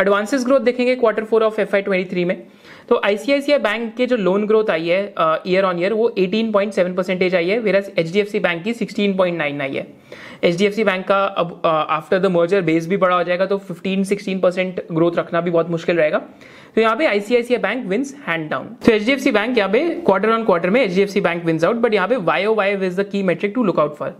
एडवांसेस 0.00 0.44
ग्रोथ 0.46 0.60
देखेंगे 0.60 0.94
quarter 0.94 1.24
four 1.24 1.42
of 1.42 1.60
F 1.60 1.74
Y 1.76 1.82
twenty 1.82 2.10
three 2.10 2.24
में 2.24 2.42
तो 2.88 3.00
आईसीआईसीआई 3.04 3.58
बैंक 3.58 3.94
के 3.96 4.06
जो 4.06 4.16
लोन 4.16 4.46
ग्रोथ 4.46 4.70
आई 4.70 4.88
है 4.88 5.14
ईयर 5.46 5.64
ऑन 5.64 5.78
ईयर 5.80 5.92
वो 5.92 6.08
18.7 6.18 6.96
परसेंटेज 6.96 7.34
आई 7.34 7.48
है 7.48 7.58
वेरस 7.60 7.90
एच 7.98 8.36
बैंक 8.36 8.62
की 8.64 8.72
16.9 8.74 9.40
आई 9.60 9.74
है। 9.74 9.86
H 10.44 10.56
D 10.58 10.64
F 10.64 10.74
C 10.74 10.84
bank 10.84 11.06
का 11.06 11.24
अब 11.24 11.60
आफ्टर 11.64 12.18
द 12.18 12.26
मर्जर 12.32 12.62
बेस 12.62 12.86
भी 12.88 12.96
बड़ा 12.96 13.16
हो 13.16 13.22
जाएगा 13.24 13.46
तो 13.46 13.58
15-16 13.70 14.40
परसेंट 14.42 14.80
ग्रोथ 14.92 15.18
रखना 15.18 15.40
भी 15.40 15.50
बहुत 15.50 15.70
मुश्किल 15.70 15.96
रहेगा। 15.96 16.18
तो 16.18 16.80
यहाँ 16.80 16.96
पे 16.96 17.06
ICICI 17.06 17.60
bank 17.62 17.86
wins 17.86 18.14
hand 18.28 18.48
down 18.50 18.66
तो 18.86 18.92
H 18.92 19.02
D 19.02 19.12
F 19.12 19.20
C 19.20 19.30
bank 19.32 19.58
यहाँ 19.58 19.70
पे 19.70 19.88
क्वार्टर 20.06 20.32
ऑन 20.32 20.44
क्वार्टर 20.44 20.70
में 20.70 20.80
H 20.82 20.94
D 20.94 21.02
F 21.02 21.18
bank 21.20 21.44
wins 21.44 21.64
out 21.64 21.76
but 21.76 21.94
यहाँ 21.94 22.08
पे 22.08 22.16
Y 22.30 22.44
O 22.46 22.54
Y 22.54 22.76
is 22.76 23.00
the 23.00 23.08
key 23.12 23.22
metric 23.22 23.54
to 23.54 23.64
look 23.64 23.80
out 23.80 23.96
for 23.96 24.14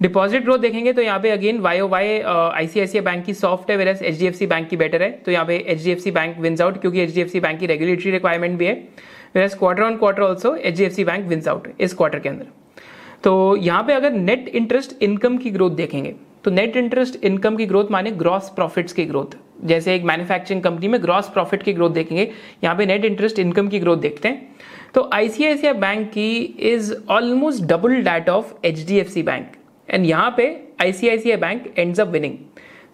deposit 0.00 0.42
growth 0.42 0.58
देखेंगे 0.58 0.92
तो 0.92 1.02
यहाँ 1.02 1.18
पे 1.20 1.30
again 1.30 1.58
Y 1.60 1.80
O 1.80 1.88
Y 1.88 2.18
ICICI 2.20 3.04
bank 3.04 3.24
की 3.24 3.34
सॉफ्ट 3.34 3.70
है 3.70 3.76
वेरस 3.76 4.02
एच 4.02 4.42
बैंक 4.44 4.68
की 4.68 4.76
बेटर 4.76 5.02
है। 5.02 5.10
तो 5.18 5.32
यहाँ 5.32 5.46
पे 5.46 5.56
एच 5.68 6.08
बैंक 6.08 6.38
विंस 6.38 6.60
आउट 6.60 6.80
क्योंकि 6.80 7.06
HDFC 7.06 7.40
बैंक 7.42 7.60
की 7.60 7.66
रेगुलेटरी 7.66 8.10
रिक्वायरमेंट 8.10 8.58
भी 8.58 8.66
है। 8.66 8.74
Versus 9.34 9.54
quarter 9.54 9.82
on 9.82 9.96
quarter 9.96 10.22
also 10.22 10.54
H 10.56 11.00
bank 11.00 11.26
wins 11.28 11.48
out 11.48 11.68
इस 11.80 11.94
क्वार्टर 11.94 12.18
के 12.18 12.28
अंदर। 12.28 12.46
तो 13.24 13.56
यहाँ 13.56 13.82
पे 13.82 13.92
अगर 13.92 14.12
नेट 14.12 14.48
इंटरेस्ट 14.48 15.02
इनकम 15.02 15.36
की 15.38 15.50
ग्रोथ 15.50 15.70
देखेंगे 15.72 16.14
तो 16.44 16.50
नेट 16.50 16.76
इंटरेस्ट 16.76 17.24
इनकम 17.24 17.56
की 17.56 17.66
ग्रोथ 17.66 17.90
माने 17.90 18.10
ग्रॉस 18.12 18.48
प्रॉफिट्स 18.56 18.92
की 18.92 19.04
ग्रोथ 19.04 19.36
जैसे 19.64 19.94
एक 19.94 20.04
मैन्युफैक्चरिंग 20.04 20.62
कंपनी 20.62 20.88
में 20.88 21.02
ग्रॉस 21.02 21.28
प्रॉफिट 21.28 21.62
की 21.62 21.72
ग्रोथ 21.72 21.90
देखेंगे, 21.90 22.30
यहाँ 22.64 22.76
पे 22.76 22.86
नेट 22.86 23.04
इंटरेस्ट 23.04 23.38
इनकम 23.38 23.68
की 23.68 23.78
ग्रोथ 23.80 23.96
देखते 23.98 24.28
हैं। 24.28 24.56
तो 24.94 25.08
आईसीआईसीआई 25.12 25.72
बैंक 25.74 26.08
की 26.08 26.30
is 26.72 26.94
almost 27.10 27.64
double 27.64 28.02
that 28.02 28.28
of 28.28 28.52
HDFC 28.66 29.22
bank 29.24 29.52
and 29.88 30.06
यहाँ 30.06 30.34
पे 30.36 30.46
ICICI 30.82 31.36
bank 31.36 31.72
ends 31.78 32.00
up 32.00 32.08
winning 32.08 32.36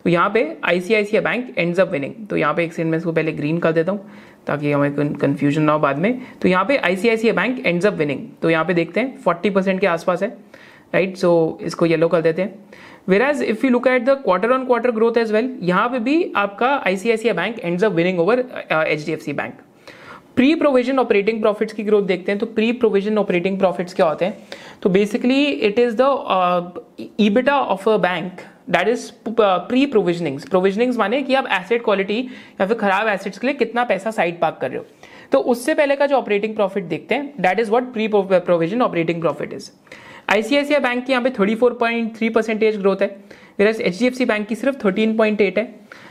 तो 0.05 0.11
यहाँ 0.11 0.31
पे 0.31 0.45
ICICI 0.65 1.23
bank 1.23 1.59
ends 1.59 1.81
up 1.81 1.89
winning 1.89 2.15
तो 2.29 2.37
यहाँ 2.37 2.55
पे 2.55 2.65
एक 2.65 2.73
सेकंड 2.73 2.91
में 2.91 2.99
इसको 2.99 3.13
पहले 3.13 3.33
ग्रीन 3.33 3.59
कर 3.59 3.73
देता 3.73 3.93
हूँ, 3.93 4.11
ताकि 4.47 4.73
हमें 4.73 5.17
कंफ्यूजन 5.17 5.63
ना 5.63 5.73
हो 5.73 5.79
बाद 5.79 5.99
में. 5.99 6.21
तो 6.43 6.49
यहाँ 6.49 6.65
पे 6.65 6.77
ICICI 6.79 7.35
bank 7.37 7.67
ends 7.67 7.87
up 7.87 7.95
winning 7.95 8.21
तो 8.43 8.51
यहाँ 8.51 8.65
पे 8.65 8.75
देखते 8.75 9.01
हैं 9.01 9.17
फोर्टी 9.17 9.51
परसेंट 9.51 9.81
के 9.81 9.87
आसपास 9.87 10.23
है 10.23 10.29
राइट 10.95 11.17
सो 11.17 11.59
इसको 11.63 11.87
येलो 11.87 12.09
कर 12.09 12.21
देते 12.23 12.43
हैं. 12.43 12.55
Whereas 13.23 13.43
if 13.43 13.67
you 13.67 13.71
look 13.73 13.87
at 13.89 14.05
the 14.05 14.21
quarter 14.25 14.53
on 14.53 14.65
quarter 14.67 14.91
growth 14.91 15.17
as 15.19 15.33
well 15.33 15.57
यहाँ 15.63 15.89
पे 15.89 15.99
भी 16.01 16.33
आपका 16.37 16.75
ICICI 16.87 17.35
bank 17.35 17.59
ends 17.59 17.85
up 17.85 17.93
winning 17.93 18.21
over 18.21 18.45
H 18.71 19.05
D 19.07 19.13
F 19.13 19.21
C 19.21 19.33
bank 19.33 19.55
pre 20.37 20.55
provision 20.55 20.99
operating 20.99 21.41
profits 21.41 21.73
की 21.73 21.83
ग्रोथ 21.83 22.03
देखते 22.03 22.33
हैं 22.33 22.39
तो 22.39 22.47
प्री 22.47 22.71
प्रोविज़न 22.73 23.19
ऑपरेटिंग 23.19 23.59
प्रॉफिट्स 23.59 23.95
क्या 23.95 24.07
होते 24.07 24.25
हैं? 24.25 24.39
तो 24.83 24.91
basically 24.91 25.45
it 25.45 25.79
is 25.79 25.97
the 26.01 27.07
EBITDA 27.21 27.59
of 27.61 27.89
a 27.91 27.97
bank 27.99 28.41
that 28.71 28.89
is 28.89 29.11
pre 29.41 29.85
provisionings 29.87 30.49
provisionings 30.49 30.99
माने 30.99 31.23
कि 31.23 31.35
आप 31.35 31.49
एसेट 31.53 31.85
क्वालिटी 31.85 32.19
या 32.61 32.67
फिर 32.67 32.77
खराब 32.77 33.09
एसेट्स 33.09 33.39
के 33.39 33.47
लिए 33.47 33.57
कितना 33.57 33.85
पैसा 33.85 34.11
साइड 34.11 34.41
पार्क 34.41 34.59
कर 34.61 34.71
रहे 34.71 34.79
हो। 34.79 34.85
तो 35.33 35.39
उससे 35.39 35.75
पहले 35.75 35.97
का 35.97 36.07
जो 36.07 36.17
ऑपरेटिंग 36.17 36.55
प्रॉफिट 36.55 36.85
देखते 36.85 37.15
हैं 37.15 37.33
that 37.41 37.61
is 37.61 37.71
what 37.71 37.93
pre 37.93 38.09
provision 38.09 38.83
operating 38.83 39.21
profit 39.21 39.53
is 39.53 39.71
ICICI 40.31 40.81
bank 40.81 41.05
की 41.05 41.13
यहाँ 41.13 41.25
पे 41.25 41.31
thirty 41.31 41.55
four 41.55 41.75
point 41.81 42.17
three 42.17 42.29
percentage 42.31 42.77
growth 42.77 43.03
है 43.03 43.09
वेरस 43.59 43.81
एच 43.81 44.23
बैंक 44.23 44.47
की 44.49 44.55
सिर्फ़ 44.55 44.77
थर्टीन 44.85 45.17
पॉइंट 45.17 45.41
एट 45.41 45.59
है। 45.59 45.69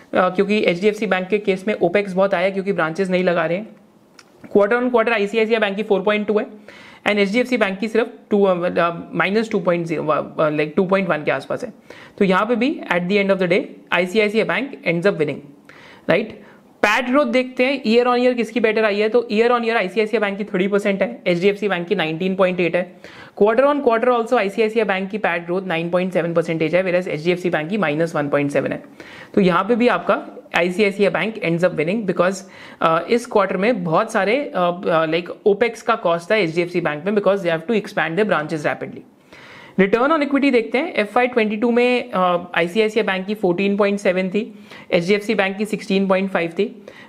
Uh, 0.10 0.36
क्योंकि 0.36 0.58
H 0.68 0.80
D 0.82 0.88
F 0.88 0.96
C 0.96 1.06
bank 1.08 1.28
के 1.30 1.38
केस 1.38 1.64
में 1.68 1.74
ओपेक्स 1.74 2.14
बहुत 2.14 2.34
आया 2.34 2.50
क्योंकि 2.50 2.74
ब्रांचेस 2.74 3.10
नहीं 3.10 3.24
लगा 3.24 3.46
रहे 3.46 3.58
हैं। 3.58 3.68
Quarter 4.44 4.76
on 4.76 4.90
quarter 4.90 5.14
ICICI 5.14 5.60
bank 5.60 5.76
की 5.78 5.84
4.2 5.84 6.40
है 6.40 6.46
and 7.08 7.20
H 7.20 7.32
D 7.32 7.40
F 7.40 7.48
C 7.48 7.58
bank 7.58 7.80
की 7.80 7.88
सिर्फ़ 7.88 8.10
two 8.32 8.46
minus 9.18 9.50
two 9.52 9.60
point 9.60 9.86
zero 9.88 10.50
like 10.50 10.74
two 10.76 10.86
point 10.86 11.10
one 11.10 11.24
के 11.24 11.32
आसपास 11.32 11.64
है। 11.64 11.74
तो 12.18 12.26
यहाँ 12.26 12.46
पे 12.46 12.56
भी 12.56 12.70
at 12.94 13.08
the 13.08 13.12
end 13.12 13.32
of 13.32 13.40
the 13.40 13.44
day 13.50 13.60
ICICI 13.94 14.46
bank 14.48 14.82
ends 14.86 15.08
up 15.08 15.18
winning 15.18 15.40
right 16.10 16.42
PAT 16.84 17.06
growth 17.06 17.26
देखते 17.26 17.66
हैं 17.66 17.82
ईयर 17.86 18.08
ऑन 18.08 18.20
ईयर 18.20 18.34
किसकी 18.34 18.60
बेटर 18.60 18.86
आई 18.86 19.00
है? 19.00 19.08
तो 19.10 19.28
year 19.32 19.52
on 19.52 19.66
year 19.66 19.78
ICICI 19.78 20.20
bank 20.22 20.38
की 20.38 20.44
थर्टी 20.44 20.68
परसेंट 20.68 21.02
है 21.02 21.22
H 21.28 21.40
D 21.40 21.48
F 21.48 21.58
C 21.58 21.68
bank 21.70 21.88
की 21.88 21.96
नाइनटीन 21.96 22.36
पॉइंट 22.36 22.60
एट 22.60 22.76
है। 22.76 22.82
Quarter 23.38 23.64
on 23.64 23.82
quarter 23.82 24.10
also 24.10 24.38
ICICI 24.38 24.86
bank 24.86 25.10
की 25.10 25.18
PAT 25.18 25.46
growth 25.46 25.68
nine 25.68 25.90
point 25.90 26.14
seven 26.14 26.34
percentage 26.34 26.76
है 26.76 26.82
versus 26.84 27.08
H 27.08 27.24
D 27.24 27.32
F 27.32 27.40
C 27.40 27.50
bank 27.50 27.70
की 27.70 27.78
minus 27.78 28.16
one 28.16 28.30
point 28.30 28.52
seven 28.52 28.72
है। 28.72 28.82
तो 29.36 29.42
यहाँ 29.42 29.64
पे 29.64 29.76
भी 29.76 29.88
आपका 29.88 30.22
ICICI 30.58 31.12
bank 31.12 31.38
ends 31.38 31.66
up 31.66 31.74
winning 31.76 32.06
because 32.06 32.44
इस 33.10 33.26
क्वार्टर 33.26 33.58
में 33.58 33.84
बहुत 33.84 34.12
सारे 34.12 34.42
लाइक 34.56 35.30
ओपेक्स 35.46 35.82
का 35.82 35.96
कॉस्ट 35.98 36.32
था 36.32 36.36
एच 36.36 36.78
बैंक 36.78 37.06
में 37.06 37.16
because 37.16 37.44
they 37.44 37.50
have 37.52 37.62
to 37.68 37.74
expand 37.74 38.20
the 38.20 38.28
branches 38.28 38.66
rapidly 38.66 39.04
return 39.80 40.12
on 40.12 40.24
equity 40.24 40.50
देखते 40.52 40.78
हैं। 40.78 40.94
एफ़ 40.94 41.18
आई 41.20 41.28
ट्वेंटी 41.28 41.58
टू 41.58 41.70
में 41.72 42.12
आईसीआईसीआई 42.14 43.04
बैंक 43.06 43.26
की 43.26 43.36
14.7 43.36 44.30
थी। 44.30 44.42
H 44.92 45.06
D 45.08 45.14
F 45.14 45.22
C 45.24 45.36
bank 45.36 45.58
की 45.58 45.66
16.5 45.66 46.54
थी। 46.58 46.66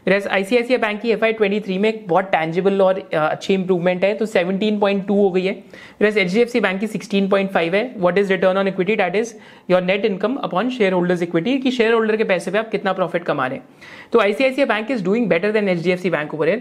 वेरस 0.06 0.26
आईसीआईसीआई 0.26 0.78
बैंक 0.80 1.00
की 1.00 1.10
एफ़ 1.10 1.24
आई 1.24 1.32
ट्वेंटी 1.32 1.58
थ्री 1.60 1.78
में 1.78 1.92
बहुत 2.06 2.24
टैंजिबल 2.32 2.82
और 2.82 2.98
अच्छी 3.14 3.54
इंप्रूवमेंट 3.54 4.04
है। 4.04 4.12
तो 4.14 4.26
17.2 4.26 5.16
हो 5.16 5.30
गई 5.30 5.44
है। 5.44 5.52
Versus 6.00 6.16
H 6.16 6.32
D 6.34 6.40
F 6.40 6.48
C 6.48 6.60
bank 6.60 6.80
की 6.80 6.86
16.5 6.86 7.74
है। 7.74 7.82
What 7.96 8.18
is 8.18 8.32
return 8.32 8.58
on 8.58 8.68
equity 8.68 8.96
that 8.96 9.16
is 9.16 9.34
your 9.70 9.82
net 9.82 10.04
income 10.04 10.36
upon 10.42 10.70
shareholders 10.92 11.22
equity 11.22 11.56
कि 11.58 11.70
शेयर 11.70 11.92
होल्डर 11.92 12.16
के 12.16 12.24
पैसे 12.24 12.50
पे 12.50 12.58
आप 12.58 12.70
कितना 12.70 12.92
प्रॉफिट 12.92 13.24
कमा 13.24 13.46
रहे 13.46 13.58
हैं। 13.58 13.64
तो 14.12 14.20
ICICI 14.20 14.68
bank 14.68 14.90
is 14.90 15.04
doing 15.04 15.28
better 15.28 15.52
than 15.52 15.68
H 15.68 15.82
D 15.82 15.90
F 15.90 16.00
C 16.00 16.10
bank 16.10 16.34
over 16.34 16.60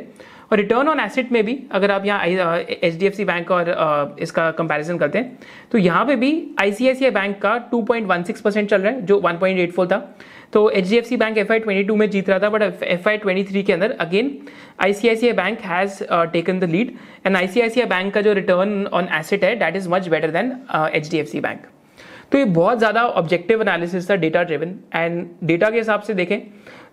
और 0.51 0.58
रिटर्न 0.58 0.88
ऑन 0.88 1.00
एसेट 1.00 1.32
में 1.32 1.44
भी 1.46 1.58
अगर 1.72 1.91
आप 1.91 2.06
यहाँ 2.06 2.58
H 2.60 2.96
D 2.96 3.06
F 3.06 3.13
C 3.13 3.25
bank 3.25 3.51
और 3.51 3.65
uh, 3.65 4.22
इसका 4.22 4.50
कंपैरिजन 4.51 4.98
करते 4.98 5.18
हैं 5.18 5.38
तो 5.72 5.77
यहाँ 5.77 6.06
पे 6.06 6.15
भी 6.15 6.32
आईसीआईसीआई 6.62 7.12
बैंक 7.12 7.38
का 7.41 7.53
2.16 7.72 8.41
परसेंट 8.41 8.70
चल 8.70 8.82
रहा 8.82 8.91
है 8.91 9.06
जो 9.06 9.20
1.84 9.22 9.91
था। 9.91 9.98
तो 10.53 10.70
H 10.70 10.89
D 10.89 10.98
F 10.98 11.06
C 11.06 11.18
bank 11.18 11.38
F 11.38 11.51
Y 11.53 11.60
twenty 11.60 11.84
two 11.84 11.96
में 11.96 12.10
जीत 12.10 12.29
रहा 12.29 12.39
था 12.39 12.50
but 12.50 12.84
F 12.84 13.10
Y 13.10 13.18
twenty 13.18 13.44
three 13.44 13.63
के 13.63 13.74
अंदर 13.74 13.91
again 14.00 14.38
ICICI 14.84 15.34
bank 15.34 15.60
has 15.62 16.03
taken 16.34 16.60
the 16.60 16.70
lead 16.70 16.96
and 17.25 17.38
ICICI 17.38 17.88
bank 17.88 18.13
का 18.13 18.22
जो 18.22 18.34
रिटर्न 18.34 18.86
ऑन 18.94 19.10
एसेट 19.20 19.44
है 19.44 19.56
that 19.56 19.75
is 19.75 19.89
much 19.89 20.08
better 20.08 20.32
than 20.32 20.56
H 20.94 21.10
D 21.12 21.18
F 21.18 21.27
C 21.27 21.39
bank 21.39 21.68
तो 22.32 22.38
ये 22.38 22.46
बहुत 22.48 22.77
ज़्यादा 22.77 23.03
ऑब्जेक्टिव 23.20 23.62
एनालिसिस 23.62 24.10
था 24.10 24.15
डेटा 24.15 24.44
ड्रिवन 24.44 24.75
एंड 24.96 25.25
डेटा 25.44 25.70
के 25.70 25.77
हिसाब 25.77 26.01
से 26.01 26.13
देखें 26.13 26.39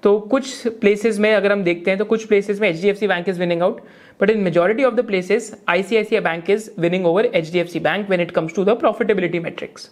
तो 0.02 0.18
कुछ 0.20 0.66
प्लेसेस 0.68 1.18
में 1.18 1.32
अगर 1.34 1.52
हम 1.52 1.62
देखते 1.62 1.90
हैं 1.90 1.98
तो 1.98 2.04
कुछ 2.04 2.24
प्लेसेस 2.24 2.60
में 2.60 2.68
H 2.68 2.80
D 2.82 2.88
F 2.88 2.96
C 2.96 3.06
bank 3.06 3.28
is 3.28 3.40
winning 3.40 3.62
out 3.62 3.80
but 4.20 4.30
in 4.30 4.40
majority 4.40 4.84
of 4.84 4.94
the 4.94 5.06
places 5.06 5.54
ICICI 5.68 6.22
bank 6.22 6.50
is 6.50 6.70
winning 6.78 7.06
over 7.06 7.30
H 7.34 7.52
D 7.52 7.58
F 7.58 7.68
C 7.68 7.80
bank 7.80 8.10
when 8.10 8.20
it 8.20 8.30
comes 8.30 8.54
to 8.54 8.64
the 8.64 8.78
profitability 8.78 9.38
metrics 9.38 9.90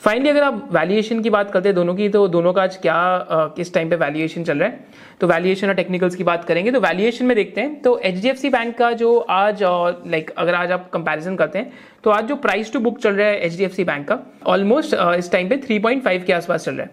finally 0.00 0.28
अगर 0.28 0.42
आप 0.42 0.68
valuation 0.72 1.20
की 1.22 1.30
बात 1.30 1.50
करते 1.50 1.68
हैं 1.68 1.74
दोनों 1.76 1.94
की 1.94 2.08
तो 2.08 2.26
दोनों 2.28 2.52
का 2.52 2.62
आज 2.62 2.76
क्या 2.76 2.94
आ, 2.94 3.46
किस 3.46 3.72
टाइम 3.74 3.88
पे 3.90 3.96
वैल्यूएशन 3.96 4.44
चल 4.44 4.58
रहा 4.58 4.68
है? 4.68 4.80
तो 5.20 5.26
वैल्यूएशन 5.26 5.68
और 5.68 5.74
टेक्निकल्स 5.74 6.14
की 6.14 6.24
बात 6.24 6.44
करेंगे 6.44 6.70
तो 6.70 6.80
वैल्यूएशन 6.80 7.26
में 7.26 7.34
देखते 7.36 7.60
हैं 7.60 7.80
तो 7.82 7.98
H 7.98 8.14
D 8.14 8.28
F 8.28 8.36
C 8.36 8.50
bank 8.50 8.76
का 8.78 8.92
जो 8.92 9.16
आज 9.18 9.62
लाइक 9.62 10.30
अगर 10.30 10.54
आज 10.54 10.72
आप 10.72 10.88
कंपैरिजन 10.90 11.36
करते 11.36 11.58
हैं 11.58 11.72
तो 12.04 12.10
आज 12.10 12.24
जो 12.24 12.36
प्राइस 12.36 12.72
टू 12.72 12.80
बुक 12.80 12.98
चल 12.98 13.14
रहा 13.14 13.26
है 13.26 13.40
H 13.40 13.56
D 13.56 13.64
F 13.64 13.72
C 13.72 13.84
bank 13.84 14.08
का 14.08 14.18
ऑलमोस्ट 14.46 14.94
इस 15.18 15.32
टाइम 15.32 15.48
पे 15.48 15.56
3.5 15.56 16.24
के 16.24 16.32
आसपास 16.32 16.64
चल 16.64 16.74
रहा 16.74 16.82
है। 16.82 16.90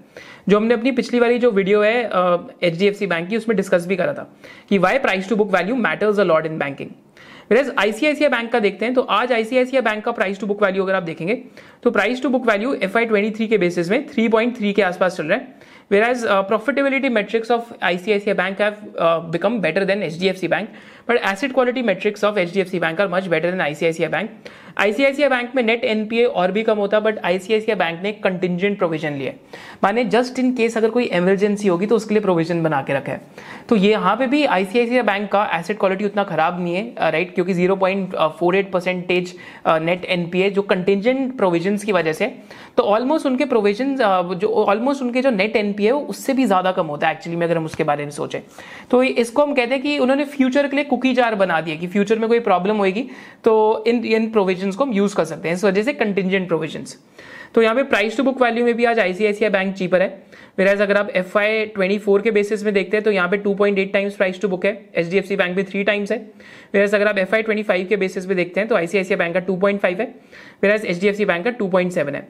जो 0.50 0.58
हमने 0.58 0.74
अपनी 0.74 0.92
पिछली 0.92 1.20
वाली 1.20 1.40
जो 1.40 1.52
वीडियो 1.52 1.82
है 1.82 2.04
H 2.64 2.78
D 2.80 2.88
F 2.88 2.96
C 2.96 3.08
bank 3.08 3.30
की 3.30 3.38
उसमें 3.38 3.56
डिस्कस 3.58 3.86
भी 3.88 3.96
करा 3.96 4.14
था 4.14 4.30
कि 4.70 4.78
why 4.78 5.00
price 5.00 5.30
to 5.30 5.36
book 5.36 5.52
value 5.56 5.76
matters 5.76 6.20
a 6.20 6.24
lot 6.24 6.46
in 6.46 6.58
banking 6.60 6.90
whereas 7.52 7.72
ICICI 7.80 8.30
bank 8.30 8.52
का 8.52 8.60
देखते 8.60 8.86
हैं 8.86 8.94
तो 8.94 9.02
आज 9.02 9.32
आईसीआईसीआई 9.32 9.82
बैंक 9.82 10.04
का 10.06 10.12
प्राइस 10.12 10.40
टू 10.40 10.48
बुक 10.48 10.64
वैल्यू 10.64 10.84
अगर 10.84 10.96
आप 10.96 11.04
देखेंगे 11.04 11.36
तो 11.84 11.92
price 11.92 12.22
to 12.24 12.30
book 12.30 12.48
value 12.48 12.74
F 12.74 12.98
Y 12.98 13.06
twenty 13.06 13.32
three 13.32 13.48
के 13.48 13.58
बेसिस 13.58 13.90
में 13.90 14.08
थ्री 14.08 14.28
पॉइंट 14.28 14.58
थ्री 14.58 14.74
के 14.74 14.82
आसपास 14.82 15.18
चल 15.18 15.26
रहा 15.26 15.38
है। 15.38 15.74
Whereas 15.94 16.22
uh, 16.26 16.36
profitability 16.50 17.10
metrics 17.16 17.52
of 17.56 17.68
ICICI 17.88 18.34
Bank 18.38 18.62
have 18.64 18.78
uh, 18.98 19.20
become 19.34 19.58
better 19.66 19.84
than 19.90 20.00
HDFC 20.06 20.48
Bank, 20.54 20.70
but 21.08 21.18
asset 21.22 21.54
quality 21.54 21.82
metrics 21.82 22.24
of 22.24 22.36
HDFC 22.36 22.80
Bank 22.80 23.00
are 23.00 23.10
much 23.10 23.30
better 23.30 23.52
than 23.52 23.60
ICICI 23.62 24.12
Bank. 24.12 24.32
ICICI 24.78 25.30
bank 25.30 25.52
में 25.56 25.62
net 25.64 25.84
NPA 25.84 26.24
और 26.26 26.52
भी 26.52 26.62
कम 26.64 26.78
होता 26.78 27.00
but 27.00 27.20
ICICI 27.26 27.76
bank 27.80 28.02
ने 28.04 28.12
contingent 28.14 28.78
provision 28.78 29.14
लिए 29.14 29.34
माने 29.84 30.04
just 30.06 30.40
in 30.40 30.52
case 30.56 30.76
अगर 30.78 30.90
कोई 30.90 31.04
इमरजेंसी 31.04 31.68
होगी 31.68 31.86
तो 31.86 31.96
उसके 31.96 32.14
लिए 32.14 32.22
प्रोविज़न 32.22 32.64
बना 32.64 32.82
के 32.82 32.94
रखा 32.94 33.16
तो 33.70 33.76
ये 33.76 33.92
यहाँ 33.92 34.16
पे 34.16 34.28
भी 34.28 34.44
आईसीआईसीआई 34.46 35.02
बैंक 35.02 35.32
का 35.32 35.46
एसेट 35.60 35.80
क्वालिटी 35.80 36.06
उतना 36.06 36.24
खराब 36.24 36.60
नहीं 36.62 36.76
है 36.76 37.12
राइट 37.12 37.34
क्योंकि 37.36 37.54
zero 37.54 37.76
point 37.76 38.16
four 38.40 38.56
eight 38.56 38.72
percentage 38.72 39.34
net 39.68 40.06
NPA 40.06 40.50
जो 40.50 40.62
कंटिजेंट 40.64 41.36
प्रोविज़न 41.38 41.78
की 41.78 41.92
वजह 41.92 42.14
से। 42.14 42.28
तो 42.78 42.84
ऑलमोस्ट 42.84 43.26
उनके 43.26 43.46
प्रोविज़न 43.46 43.96
जो 44.36 44.48
ऑलमोस्ट 44.66 45.02
उनके 45.02 45.22
जो 45.22 45.30
नेट 45.32 45.56
एनपीए 45.56 45.92
उससे 45.92 46.34
भी 46.34 46.46
ज़्यादा 46.46 46.72
कम 46.72 46.86
होता 46.88 47.08
है 47.08 47.14
एक्चुअली 47.14 47.38
में 47.38 47.46
अगर 47.48 47.58
हम 47.58 47.66
उसके 47.66 47.84
बारे 47.84 48.04
में 48.04 48.12
सोचें। 48.12 48.40
तो 48.92 49.02
इसको 49.04 49.46
हम 49.46 49.54
कहते 49.54 49.74
हैं 49.74 49.82
कि 49.84 49.98
उन्होंने 50.00 50.26
फ्यूचर 50.36 50.68
के 50.68 50.76
लिए 50.76 50.86
कुकी 50.96 51.14
जार 51.14 51.36
बना 51.36 51.62
दिया 51.62 51.76
कि 51.76 51.88
फ्यूचर 51.88 52.20
में 52.20 52.28
कोई 52.30 52.40
प्रॉब्लम 52.42 52.78
होगी 52.78 53.10
तो 53.44 53.84
इन 53.88 54.04
इन 54.06 54.30
प्रोविज़न 54.32 54.72
को 54.72 54.84
हम 54.84 54.94
यूज़ 54.94 55.16
कर 55.16 55.26
सकते 55.26 55.48
हैं। 55.48 55.56
इस 55.56 55.64
वजह 55.64 55.84
से 55.84 55.94
कंटिजेंट 55.94 56.48
प्रोविज़न 56.48 56.86
तो 57.56 57.62
यहाँ 57.62 57.76
पे 57.76 57.84
प्राइस 57.84 58.18
टू 58.18 58.24
बुक 58.24 58.42
वैल्यू 58.42 58.64
में 58.66 58.74
भी 58.76 58.86
आज 58.86 59.00
आईसीआईसीआई 59.00 59.50
बैंक 59.50 59.74
चीपर 59.76 60.02
है। 60.02 60.08
फिर 60.58 60.68
अगर 60.68 60.98
आप 60.98 61.10
एफ़ 61.10 61.38
आई 61.38 61.66
ट्वेंटी 61.66 61.98
फोर 61.98 62.22
के 62.22 62.32
बेसिस 62.32 62.64
में 62.64 62.74
देखते 62.74 62.98
हैं 62.98 63.04
तो 63.04 63.12
यहाँ 63.12 63.30
पे 63.30 63.38
2.8 63.40 63.94
टाइम्स 63.94 64.16
प्राइस 64.16 64.42
टू 64.42 64.48
बुक 64.48 64.66
है। 64.66 64.72
H 64.96 65.08
D 65.10 65.18
F 65.18 65.26
C 65.26 65.36
bank 65.36 65.56
में 65.58 65.66
थ्री 65.66 65.84
टाइम्स 65.84 66.12
है। 66.12 66.18
फिर 66.72 66.84
अगर 66.86 67.08
आप 67.08 67.18
एफ़ 67.18 67.36
आई 67.36 67.42
ट्वेंटी 67.42 67.64
फाइव 67.64 67.88
के 67.88 67.98
बेसिस 67.98 68.28
में 68.28 68.36
देखते 68.38 68.60
हैं 68.60 68.70
तो 68.70 68.76
आईसीआईसीआई 68.76 69.18
बैंक 69.18 69.34
का 69.34 69.46
2.5 69.46 70.00
है। 70.00 70.14
फिर 70.62 70.72
H 70.72 71.00
D 71.02 71.08
F 71.08 71.16
C 71.16 71.26
bank 71.26 71.46
का 71.46 71.52
2.7 71.58 72.16
है। 72.16 72.28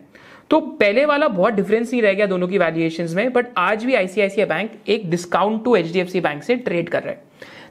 तो 0.49 0.59
पहले 0.59 1.05
वाला 1.05 1.27
बहुत 1.27 1.53
डिफरेंस 1.53 1.91
नहीं 1.91 2.01
रह 2.01 2.13
गया 2.13 2.25
दोनों 2.25 2.47
की 2.47 2.57
वैल्यूएशन 2.57 3.07
में 3.11 3.31
बट 3.33 3.45
आज 3.57 3.85
भी 3.85 3.95
आईसीआईसीआई 3.95 4.47
बैंक 4.47 4.71
एक 4.87 5.09
discount 5.09 5.63
to 5.63 5.75
H 5.75 5.91
D 5.93 5.99
F 5.99 6.09
C 6.09 6.21
bank 6.21 6.43
से 6.43 6.55
ट्रेड 6.57 6.89
कर 6.89 7.03
रहा 7.03 7.11
है। 7.11 7.23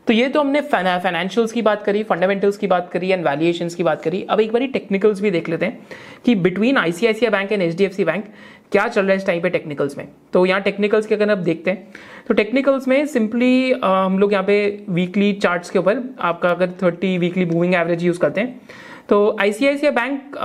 तो 0.06 0.12
ये 0.12 0.28
तो 0.28 0.40
हमने 0.40 0.60
फाइनेंशियल्स 0.62 1.52
की 1.52 1.62
बात 1.62 1.82
करी 1.82 2.02
फंडामेंटल्स 2.04 2.56
की 2.56 2.66
बात 2.66 2.90
करी 2.92 3.10
एंड 3.10 3.24
वैल्यूएशन 3.26 3.68
की 3.68 3.82
बात 3.82 4.02
करी। 4.02 4.22
अब 4.30 4.40
एक 4.40 4.52
बार 4.52 4.66
टेक्निकल्स 4.72 5.20
भी 5.20 5.30
देख 5.30 5.48
लेते 5.48 5.66
हैं 5.66 5.86
कि 6.24 6.34
between 6.36 6.76
ICICI 6.76 7.30
bank 7.30 7.52
and 7.52 7.62
HDFC 7.62 8.04
bank 8.04 8.24
क्या 8.72 8.86
चल 8.88 9.00
रहा 9.00 9.10
है 9.10 9.16
इस 9.16 9.26
टाइम 9.26 9.42
पे 9.42 9.50
टेक्निकल्स 9.50 9.96
में। 9.98 10.06
तो 10.32 10.44
यहाँ 10.46 10.60
टेक्निकल्स 10.62 11.06
के 11.06 11.14
अगर 11.14 11.30
आप 11.30 11.38
देखते 11.40 11.70
हैं 11.70 11.92
तो 12.28 12.34
टेक्निकल्स 12.34 12.88
में 12.88 13.04
सिंपली 13.06 13.72
हम 13.84 14.18
लोग 14.18 14.32
यहाँ 14.32 14.44
पे 14.44 14.84
वीकली 14.90 15.32
चार्ट्स 15.34 15.70
के 15.70 15.78
ऊपर 15.78 16.02
आपका 16.22 16.50
अगर 16.50 16.70
thirty 16.82 17.16
weekly 17.18 17.44
moving 17.46 17.74
average 17.74 18.04
use 18.04 18.18
करते 18.18 18.40
हैं 18.40 18.60
तो 19.08 19.36
ICICI 19.40 19.92
bank 19.92 20.36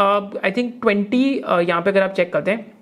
I 0.44 0.52
think 0.52 0.74
twenty 0.82 1.24
यहाँ 1.40 1.82
पे 1.82 1.90
अगर 1.90 2.02
आप 2.02 2.14
चेक 2.14 2.34
करते 2.34 2.52
हैं 2.52 2.79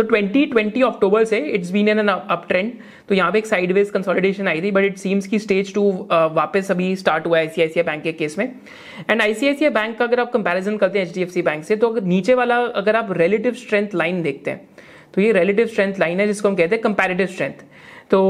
तो 0.00 0.04
2020 0.06 0.82
अक्टूबर 0.84 1.24
से 1.24 1.38
it's 1.38 1.70
been 1.70 1.88
an 1.88 1.98
an 1.98 2.08
up 2.08 2.44
trend 2.48 2.72
तो 3.08 3.14
यहाँ 3.14 3.32
पे 3.32 3.38
एक 3.38 3.46
साइडवेज 3.46 3.90
कंसोलिडेशन 3.90 4.48
आई 4.48 4.60
थी 4.62 4.70
बट 4.70 4.84
इट 4.84 4.96
सीम्स 4.98 5.26
की 5.26 5.38
स्टेज 5.38 5.72
टू 5.74 5.82
वापस 6.10 6.70
अभी 6.70 6.94
स्टार्ट 6.96 7.26
हुआ 7.26 7.38
है 7.38 7.46
आईसीआईसीआई 7.46 7.84
बैंक 7.86 8.02
के 8.02 8.12
केस 8.12 8.38
में. 8.38 8.44
एंड 9.10 9.22
आईसीआईसीआई 9.22 9.70
बैंक 9.70 9.98
का 9.98 10.04
अगर 10.04 10.20
आप 10.20 10.32
कंपैरिजन 10.32 10.76
करते 10.76 10.98
हैं 10.98 11.06
एचडीएफसी 11.06 11.42
बैंक 11.42 11.64
से 11.64 11.76
तो 11.76 11.88
अगर 11.88 12.02
नीचे 12.04 12.34
वाला, 12.34 12.56
अगर 12.56 12.96
आप 12.96 13.12
रिलेटिव 13.12 13.54
स्ट्रेंथ 13.54 13.94
लाइन 13.94 14.22
देखते 14.22 14.50
हैं 14.50 14.68
तो 15.14 15.20
ये 15.20 15.32
रिलेटिव 15.32 15.66
स्ट्रेंथ 15.66 15.98
लाइन 16.00 16.20
है 16.20 16.26
जिसको 16.26 16.48
हम 16.48 16.54
कहते 16.56 16.74
हैं 16.74 16.82
कंपेरेटिव 16.82 17.26
स्ट्रेंथ 17.26 17.64
तो 18.10 18.20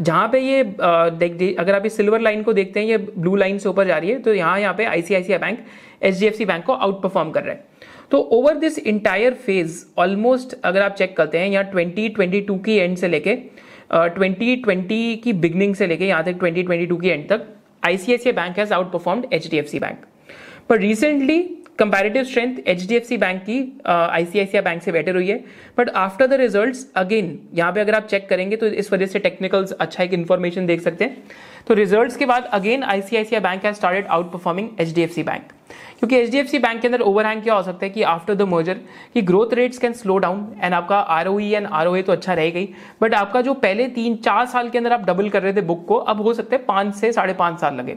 जहाँ 0.00 0.28
पे 0.28 0.40
ये 0.40 0.64
देख 0.74 1.58
अगर 1.58 1.74
आप 1.74 1.86
इस 1.86 1.96
सिल्वर 1.96 2.20
लाइन 2.20 2.42
को 2.42 2.52
देखते 2.52 2.80
हैं, 2.80 2.86
ये 2.86 2.98
ब्लू 2.98 3.36
लाइन 3.36 3.58
से 3.58 3.68
ऊपर 3.68 3.86
जा 3.86 3.98
रही 3.98 4.10
है 4.10 4.18
तो 4.22 4.34
यहाँ 4.34 4.58
यहाँ 4.60 4.74
पे 4.74 4.84
आईसीआईसीआई 4.86 5.38
बैंक 5.38 5.64
एच 6.02 6.42
बैंक 6.42 6.64
को 6.64 6.72
आउट 6.72 7.02
परफॉर्म 7.02 7.30
कर 7.30 7.42
रहा 7.42 7.54
है. 7.54 7.68
तो 8.10 8.18
over 8.32 8.54
this 8.58 8.78
entire 8.78 9.34
phase 9.36 9.84
almost 9.98 10.54
अगर 10.64 10.82
आप 10.82 10.94
चेक 10.94 11.16
करते 11.16 11.38
हैं, 11.38 11.48
यहाँ 11.48 11.70
2022 11.72 12.58
की 12.64 12.76
एंड 12.76 12.96
से 12.96 13.08
लेके 13.08 13.34
ट्वेंटी 13.92 14.56
ट्वेंटी 14.56 15.16
की 15.16 15.32
बिगनिंग 15.34 15.74
से 15.74 15.86
लेके, 15.86 16.06
यहाँ 16.06 16.24
तक 16.24 16.38
2022 16.40 17.00
की 17.00 17.08
एंड 17.08 17.28
तक 17.28 17.46
ICICI 17.84 18.32
bank 18.32 18.58
has 18.58 18.72
outperformed 18.92 19.26
H 19.32 19.48
bank 19.54 20.04
पर 20.68 20.78
recently 20.78 21.38
comparative 21.78 22.24
strength 22.24 22.56
H 22.68 22.86
D 22.88 22.94
F 22.94 23.04
C 23.04 23.16
bank 23.16 23.40
की 23.42 23.60
आईसीआईसीआई 23.86 24.62
बैंक 24.62 24.82
से 24.82 24.92
बेटर 24.92 25.16
हुई 25.16 25.28
है. 25.28 25.38
But 25.78 25.88
after 25.90 26.26
the 26.26 26.40
result 26.40 26.76
again 26.96 27.38
यहाँ 27.54 27.72
पे 27.72 27.80
अगर 27.80 27.94
आप 27.94 28.06
चेक 28.06 28.28
करेंगे 28.28 28.56
तो 28.56 28.66
इस 28.66 28.92
वजह 28.92 29.06
से 29.06 29.18
टेक्निकल्स 29.18 29.72
अच्छा 29.72 30.02
एक 30.04 30.12
इन्फॉर्मेशन 30.14 30.66
देख 30.66 30.80
सकते 30.80 31.04
हैं. 31.04 31.22
तो 31.68 31.74
रिजल्ट्स 31.74 32.16
के 32.16 32.26
बाद 32.26 32.50
again 32.52 32.82
ICICI 32.84 33.40
bank 33.40 33.64
has 33.64 33.76
started 33.76 34.06
outperforming 34.32 34.68
H 34.80 34.94
D 34.94 35.02
F 35.02 35.12
C 35.12 35.22
bank 35.22 35.52
क्योंकि 35.98 36.16
H 36.16 36.30
D 36.30 36.38
F 36.38 36.46
C 36.46 36.58
bank 36.58 36.80
के 36.80 36.88
अंदर 36.88 37.00
ओवरहैंग 37.02 37.42
क्या 37.42 37.54
हो 37.54 37.62
सकता 37.62 37.84
है 37.86 37.90
कि 37.90 38.02
आफ्टर 38.12 38.34
द 38.34 38.42
मर्जर 38.48 38.80
कि 39.14 39.22
growth 39.22 39.54
rates 39.54 39.78
can 39.78 39.92
slow 39.92 40.18
down 40.18 40.46
and 40.62 40.74
आपका 40.74 40.98
R 41.16 41.28
O 41.28 41.38
E 41.38 41.50
and 41.50 41.66
R 41.66 41.86
O 41.86 41.94
A 41.96 42.02
तो 42.02 42.12
अच्छा 42.12 42.34
रहेगा 42.34 42.58
ही 42.58 42.68
बट 43.02 43.14
आपका 43.14 43.40
जो 43.40 43.54
पहले 43.54 43.86
तीन, 43.88 44.16
चार 44.16 44.46
साल 44.46 44.68
के 44.68 44.78
अंदर 44.78 44.92
आप 44.92 45.04
डबल 45.06 45.28
कर 45.28 45.42
रहे 45.42 45.54
थे 45.54 45.60
बुक 45.62 45.84
को, 45.88 45.94
अब 45.94 46.20
हो 46.22 46.34
सकते 46.34 46.56
हैं 46.56 46.64
पाँच 46.66 46.94
से 46.94 47.12
साढ़े 47.12 47.34
पाँच 47.34 47.60
साल 47.60 47.74
लगे। 47.74 47.96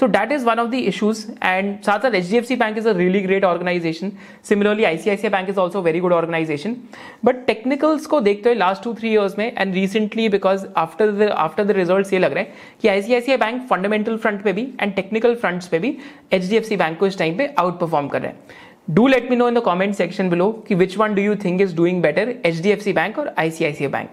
So 0.00 0.06
that 0.08 0.32
is 0.32 0.44
one 0.44 0.58
of 0.58 0.68
the 0.70 0.74
issues 0.74 1.24
and 1.42 1.80
साथ 1.82 2.04
H 2.04 2.30
D 2.30 2.36
F 2.36 2.44
C 2.44 2.56
bank 2.56 2.78
is 2.78 2.88
a 2.88 2.92
really 2.96 3.20
great 3.20 3.44
organisation 3.44 4.12
similarly 4.48 4.84
I 4.84 4.96
C 4.96 5.10
I 5.10 5.16
C 5.16 5.28
bank 5.28 5.48
is 5.48 5.58
also 5.60 5.82
very 5.82 6.00
good 6.00 6.12
organisation 6.12 6.76
but 7.24 7.44
technicals 7.46 8.06
को 8.06 8.20
देखते 8.20 8.48
हुए 8.48 8.58
last 8.58 8.82
two 8.84 8.94
three 8.94 9.10
years 9.10 9.36
में 9.38 9.52
and 9.58 9.74
recently 9.74 10.28
because 10.28 10.66
after 10.76 11.10
the 11.10 11.30
after 11.38 11.64
the 11.64 11.70
result 11.70 12.12
ये 12.12 12.18
लग 12.18 12.32
रहा 12.32 12.42
है 12.42 12.52
कि 12.82 12.88
I 12.88 13.02
C 13.02 13.14
I 13.14 13.20
C 13.20 13.32
I 13.32 13.38
bank 13.38 13.62
fundamental 13.68 14.16
front 14.16 14.42
पे 14.42 14.52
भी 14.52 14.68
एंड 14.80 14.94
टेक्निकल 14.94 15.34
फ्रंट्स 15.34 15.68
पे 15.68 15.78
भी 15.78 15.96
H 16.32 16.48
D 16.48 16.56
F 16.56 16.64
C 16.64 16.76
bank 16.76 16.98
को 16.98 17.06
इस 17.10 17.18
टाइम 17.18 17.36
पे 17.36 17.54
आउट 17.58 17.78
परफॉर्म 17.80 18.08
कर 18.08 18.22
रहे 18.22 18.30
हैं 18.30 18.68
do 18.90 19.06
let 19.06 19.30
me 19.30 19.36
know 19.36 19.48
in 19.48 19.54
the 19.54 19.60
comment 19.62 19.94
section 19.94 20.30
below 20.30 20.50
कि 20.68 20.74
which 20.74 20.96
one 20.98 21.14
do 21.14 21.22
you 21.22 21.34
think 21.44 21.60
is 21.60 21.74
doing 21.76 22.02
better 22.02 22.34
H 22.44 22.60
D 22.62 22.70
F 22.70 22.80
C 22.80 22.92
bank 22.92 23.18
और 23.18 23.34
ICICI 23.38 23.88
bank 23.88 24.08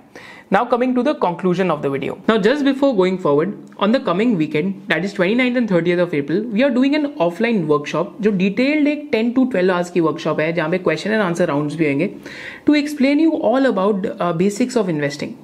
Now 0.50 0.64
coming 0.64 0.96
to 0.96 1.04
the 1.04 1.14
conclusion 1.14 1.70
of 1.70 1.82
the 1.82 1.90
video. 1.90 2.18
Now 2.26 2.38
just 2.38 2.64
before 2.64 2.96
going 2.96 3.18
forward, 3.18 3.58
on 3.78 3.92
the 3.92 4.00
coming 4.00 4.38
weekend, 4.38 4.88
that 4.88 5.04
is 5.04 5.14
29th 5.14 5.58
and 5.58 5.70
30th 5.70 6.00
of 6.00 6.14
April, 6.14 6.42
we 6.42 6.64
are 6.64 6.70
doing 6.70 6.96
an 6.96 7.08
offline 7.16 7.66
workshop 7.68 8.14
जो 8.22 8.32
detailed 8.38 8.88
एक 8.88 9.10
10 9.12 9.34
to 9.36 9.46
12 9.56 9.74
hours 9.76 9.90
की 9.96 10.02
workshop 10.06 10.40
है 10.40 10.52
जहाँ 10.54 10.70
पे 10.70 10.80
question 10.84 11.16
and 11.18 11.26
answer 11.26 11.48
rounds 11.52 11.76
भी 11.76 11.92
होंगे 11.92 12.10
to 12.68 12.78
explain 12.84 13.26
you 13.26 13.34
all 13.52 13.72
about 13.72 14.08
uh, 14.12 14.32
basics 14.44 14.82
of 14.84 14.96
investing. 14.96 15.36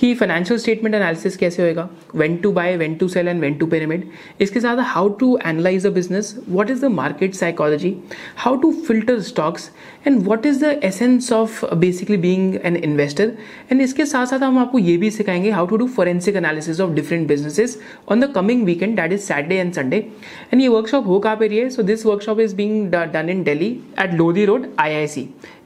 कि 0.00 0.12
financial 0.14 0.58
statement 0.58 0.94
analysis 0.94 1.36
कैसे 1.36 1.62
होएगा 1.62 1.88
when 2.16 2.36
to 2.42 2.52
buy 2.52 2.76
when 2.76 2.94
to 2.96 3.08
sell 3.08 3.28
and 3.28 3.40
when 3.40 3.54
to 3.58 3.66
pyramid 3.66 4.08
इसके 4.40 4.60
साथ 4.60 4.78
how 4.94 5.08
to 5.20 5.36
analyse 5.46 5.86
a 5.86 5.90
business 5.90 6.34
what 6.48 6.70
is 6.70 6.80
the 6.84 6.90
market 6.92 7.34
psychology 7.34 7.94
how 8.36 8.56
to 8.60 8.72
filter 8.86 9.20
stocks 9.22 9.70
and 10.06 10.20
what 10.22 10.46
is 10.46 10.64
the 10.64 10.80
essence 10.84 11.32
of 11.32 11.64
basically 11.74 12.16
being 12.16 12.54
an 12.62 12.76
investor 12.76 13.32
and 13.72 13.80
इसके 13.82 14.06
साथ 14.06 14.26
साथ 14.26 14.42
हम 14.48 14.58
आपको 14.58 14.78
ये 14.78 14.96
भी 14.96 15.10
सिखाएँगे 15.10 15.50
how 15.50 15.66
to 15.66 15.76
do 15.76 15.86
forensic 15.86 16.36
analysis 16.36 16.80
of 16.80 16.92
different 16.92 17.28
businesses 17.28 17.78
on 18.08 18.20
the 18.20 18.32
coming 18.34 18.64
weekend 18.64 18.96
that 18.96 19.12
is 19.12 19.20
Saturday 19.20 19.56
and 19.56 19.72
Sunday 19.72 19.96
and 20.52 20.62
ये 20.62 20.68
workshop 20.68 21.06
हो 21.06 21.18
कहाँ 21.18 21.36
पे 21.36 21.46
रही 21.46 21.58
है? 21.58 21.68
So 21.70 21.82
this 21.82 22.06
workshop 22.06 22.40
is 22.40 22.56
being 22.56 22.90
done 22.90 23.28
in 23.30 23.42
Delhi 23.42 23.70
at 24.00 24.14
Lodhi 24.14 24.44
Road 24.44 24.66
I 24.78 25.06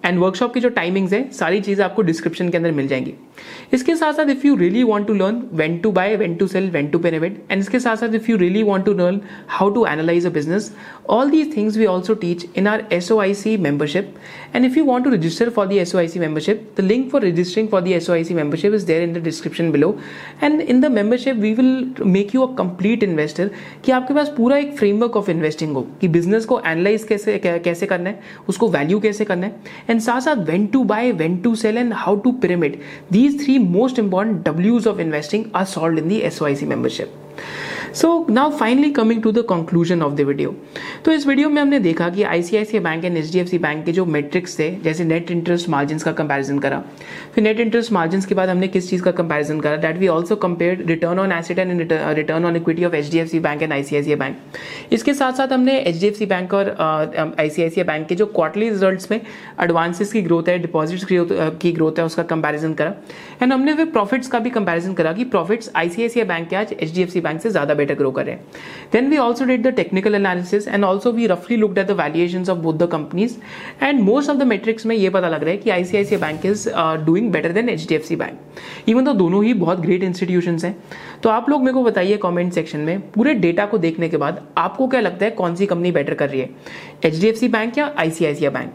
and 0.05 0.19
workshop 0.19 0.55
की 0.55 0.61
जो 0.61 0.69
timings 0.71 1.13
है, 1.13 1.29
सारी 1.33 1.61
चीज़ें 1.61 1.85
आपको 1.85 2.03
डिस्क्रिप्शन 2.03 2.49
के 2.51 2.57
अंदर 2.57 2.73
मिल 2.73 2.89
जाएँगी। 2.89 3.15
इसके 3.73 3.95
साथ 3.97 4.13
साथ 4.13 4.31
if 4.31 4.47
you 4.47 4.55
really 4.57 4.83
want 4.83 5.07
to 5.07 5.15
learn 5.15 5.43
when 5.53 5.77
to 5.79 5.91
buy 5.93 6.17
when 6.17 6.35
to 6.37 6.47
sell 6.47 6.71
when 6.71 6.89
to 6.89 6.99
pyramid 6.99 7.37
and 7.51 7.61
इसके 7.61 7.81
साथ 7.81 7.97
साथ 7.97 8.15
if 8.15 8.31
you 8.31 8.37
really 8.37 8.63
want 8.63 8.85
to 8.85 8.93
learn 8.95 9.21
how 9.49 9.71
to 9.75 9.85
analyse 9.87 10.27
a 10.27 10.31
business 10.31 10.71
all 11.11 11.31
these 11.31 11.57
things 11.57 11.77
we 11.77 11.87
also 11.87 12.15
teach 12.15 12.47
in 12.57 12.67
our 12.67 12.85
S 12.93 13.11
O 13.13 13.19
I 13.21 13.35
C 13.35 13.57
membership 13.59 14.15
and 14.55 14.65
if 14.65 14.79
you 14.79 14.85
want 14.85 15.05
to 15.05 15.11
register 15.11 15.51
for 15.51 15.67
the 15.67 15.73
S 15.73 15.95
O 15.95 15.99
I 15.99 16.09
C 16.09 16.21
membership 16.21 16.69
the 16.79 16.85
link 16.85 17.11
for 17.11 17.25
registering 17.25 17.69
for 17.69 17.81
the 17.83 17.89
S 17.89 18.11
O 18.11 18.13
I 18.13 18.25
C 18.25 18.35
membership 18.35 18.75
is 18.75 18.87
there 18.87 19.03
in 19.03 19.13
the 19.13 19.23
description 19.25 19.71
below 19.73 19.97
and 20.43 20.61
in 20.61 20.81
the 20.81 20.91
membership 20.93 21.37
we 21.37 21.53
will 21.55 21.95
make 22.07 22.35
you 22.35 22.43
a 22.43 22.55
complete 22.57 23.03
investor 23.03 23.51
कि 23.85 23.93
आपके 23.93 24.15
पास 24.15 24.33
पूरा 24.37 24.57
एक 24.57 24.77
framework 24.79 25.17
of 25.17 25.31
investing 25.31 25.75
हो 25.75 25.87
कि 26.01 26.09
business 26.09 26.45
को 26.45 26.61
analyse 26.67 27.05
कैसे 27.05 27.39
कैसे 27.45 27.87
करना 27.87 28.11
है, 28.11 28.21
उसको 28.49 28.69
वैल्यू 28.69 29.01
कैसे 29.01 29.25
करना 29.25 29.47
है। 29.47 29.61
and 29.93 30.03
Sasa 30.03 30.35
when 30.51 30.71
to 30.73 30.85
buy, 30.93 31.13
when 31.23 31.43
to 31.43 31.55
sell, 31.55 31.77
and 31.77 31.93
how 31.93 32.17
to 32.27 32.33
pyramid. 32.45 32.81
These 33.11 33.45
three 33.45 33.59
most 33.59 33.99
important 33.99 34.45
W's 34.45 34.87
of 34.87 35.01
investing 35.09 35.51
are 35.55 35.67
solved 35.67 35.99
in 35.99 36.09
the 36.09 36.23
SYC 36.31 36.63
membership. 36.77 37.22
So 37.95 38.27
now 38.31 38.51
finally 38.51 38.91
coming 38.91 39.23
to 39.23 39.33
the 39.33 39.45
conclusion 39.49 40.03
of 40.03 40.12
the 40.15 40.21
video 40.21 40.55
तो 41.05 41.12
इस 41.12 41.27
video 41.27 41.49
में 41.51 41.61
हमने 41.62 41.79
देखा 41.81 42.09
कि 42.09 42.23
ICICI 42.25 42.83
bank 42.85 43.05
and 43.05 43.17
H 43.17 43.55
bank 43.55 43.85
के 43.85 43.93
जो 43.93 44.05
metrics 44.07 44.59
थे, 44.59 44.71
जैसे 44.85 45.05
नेट 45.05 45.31
इंटरेस्ट 45.31 45.69
मार्जिन 45.69 45.99
का 45.99 46.12
कंपेरिजन 46.12 46.59
करा। 46.59 46.83
फिर 47.35 47.45
नेट 47.45 47.61
इंटरेस्ट 47.61 47.93
मार्जिन 47.93 48.21
के 48.21 48.35
बाद 48.35 48.49
हमने 48.49 48.69
किस 48.69 48.89
चीज़ 48.91 49.03
का 49.03 49.11
कंपेरिजन 49.12 49.61
करा? 49.61 49.77
That 49.77 49.99
we 49.99 50.09
also 50.09 50.37
compare 50.37 50.85
return 50.87 51.19
on 51.19 51.33
asset 51.33 51.59
and 51.59 51.93
return 51.93 52.45
on 52.45 52.57
equity 52.57 52.85
of 52.85 52.95
H 52.95 53.35
bank 53.37 53.62
and 53.62 53.73
ICICI 53.73 54.17
bank 54.17 54.37
इसके 54.93 55.15
साथ 55.15 55.33
साथ 55.33 55.53
हमने 55.53 55.79
एच 55.81 56.23
बैंक 56.29 56.55
और 56.55 56.75
आईसीआईसीआई 57.39 57.87
बैंक 57.87 58.07
के 58.09 58.15
जो 58.15 58.27
क्वार्टरली 58.29 58.69
रिज़ल्ट 58.69 59.11
में 59.11 59.21
एडवांसेस 59.62 60.12
की 60.12 60.23
ग्रोथ 60.23 60.49
है 60.49 60.59
डिपॉजिट्स 60.59 61.05
की 61.05 61.73
ग्रोथ 61.73 61.99
है, 61.99 62.05
उसका 62.05 62.23
कंपेरिजन 62.25 62.73
करा। 62.75 62.95
एंड 63.43 63.53
हमने 63.53 63.75
फिर 63.75 63.87
प्रॉफिट्स 63.91 64.29
का 64.29 64.39
भी 64.39 64.51
कंपेरिजन 64.51 64.93
करा 64.95 65.12
कि 65.12 65.25
प्रॉफिट्स 65.27 65.71
आईसीआईसीआई 65.77 66.27
बैंक 66.27 66.49
के 66.49 66.57
आज 66.57 66.73
एच 66.73 67.21
बैंक 67.23 67.41
से 67.41 67.50
ज़्यादा 67.50 67.75
better 67.75 67.97
grow 68.00 68.12
करें 68.17 68.37
then 68.95 69.11
we 69.12 69.21
also 69.25 69.49
did 69.50 69.67
the 69.69 69.73
technical 69.73 70.19
analysis 70.21 70.69
and 70.69 70.88
also 70.91 71.12
we 71.12 71.29
roughly 71.29 71.59
looked 71.62 71.81
at 71.83 71.91
the 71.93 71.99
valuations 72.02 72.52
of 72.55 72.62
both 72.62 72.79
the 72.79 72.91
companies 72.97 73.37
and 73.88 74.05
most 74.11 74.35
of 74.35 74.43
the 74.43 74.49
metrics 74.52 74.87
में 74.87 74.97
ये 74.97 75.11
पता 75.11 75.29
लग 75.29 75.45
रहा 75.45 75.50
है 75.50 75.57
कि 75.57 75.71
ICICI 75.71 76.21
bank 76.21 76.47
uh, 76.75 76.97
doing 77.07 77.31
better 77.31 77.52
than 77.59 77.73
HDFC 77.76 78.19
bank 78.19 78.88
even 78.88 79.09
though 79.09 79.17
दोनों 79.19 79.45
ही 79.45 79.55
बहुत 79.55 79.81
great 79.87 80.09
institutions 80.11 80.64
हैं 80.64 80.75
तो 81.23 81.29
आप 81.29 81.49
लोग 81.50 81.61
मेरे 81.61 81.73
को 81.73 81.83
बताइए 81.85 82.17
कमेंट 82.23 82.52
सेक्शन 82.52 82.81
में 82.81 83.11
पूरे 83.11 83.35
डेटा 83.35 83.67
को 83.67 83.79
देखने 83.79 84.09
के 84.09 84.17
बाद 84.17 84.43
आपको 84.59 84.87
क्या 84.88 85.00
लगता 85.00 85.25
है 85.25 85.31
कौन 85.31 85.55
सी 85.57 85.67
कंपनी 85.67 85.93
बेटर 85.93 86.14
कर 86.14 86.31
रही 86.31 86.41
है 86.41 86.50
एच 87.05 87.45
बैंक 87.45 87.79
या 87.79 87.93
ICICI 87.99 88.50
bank 88.52 88.75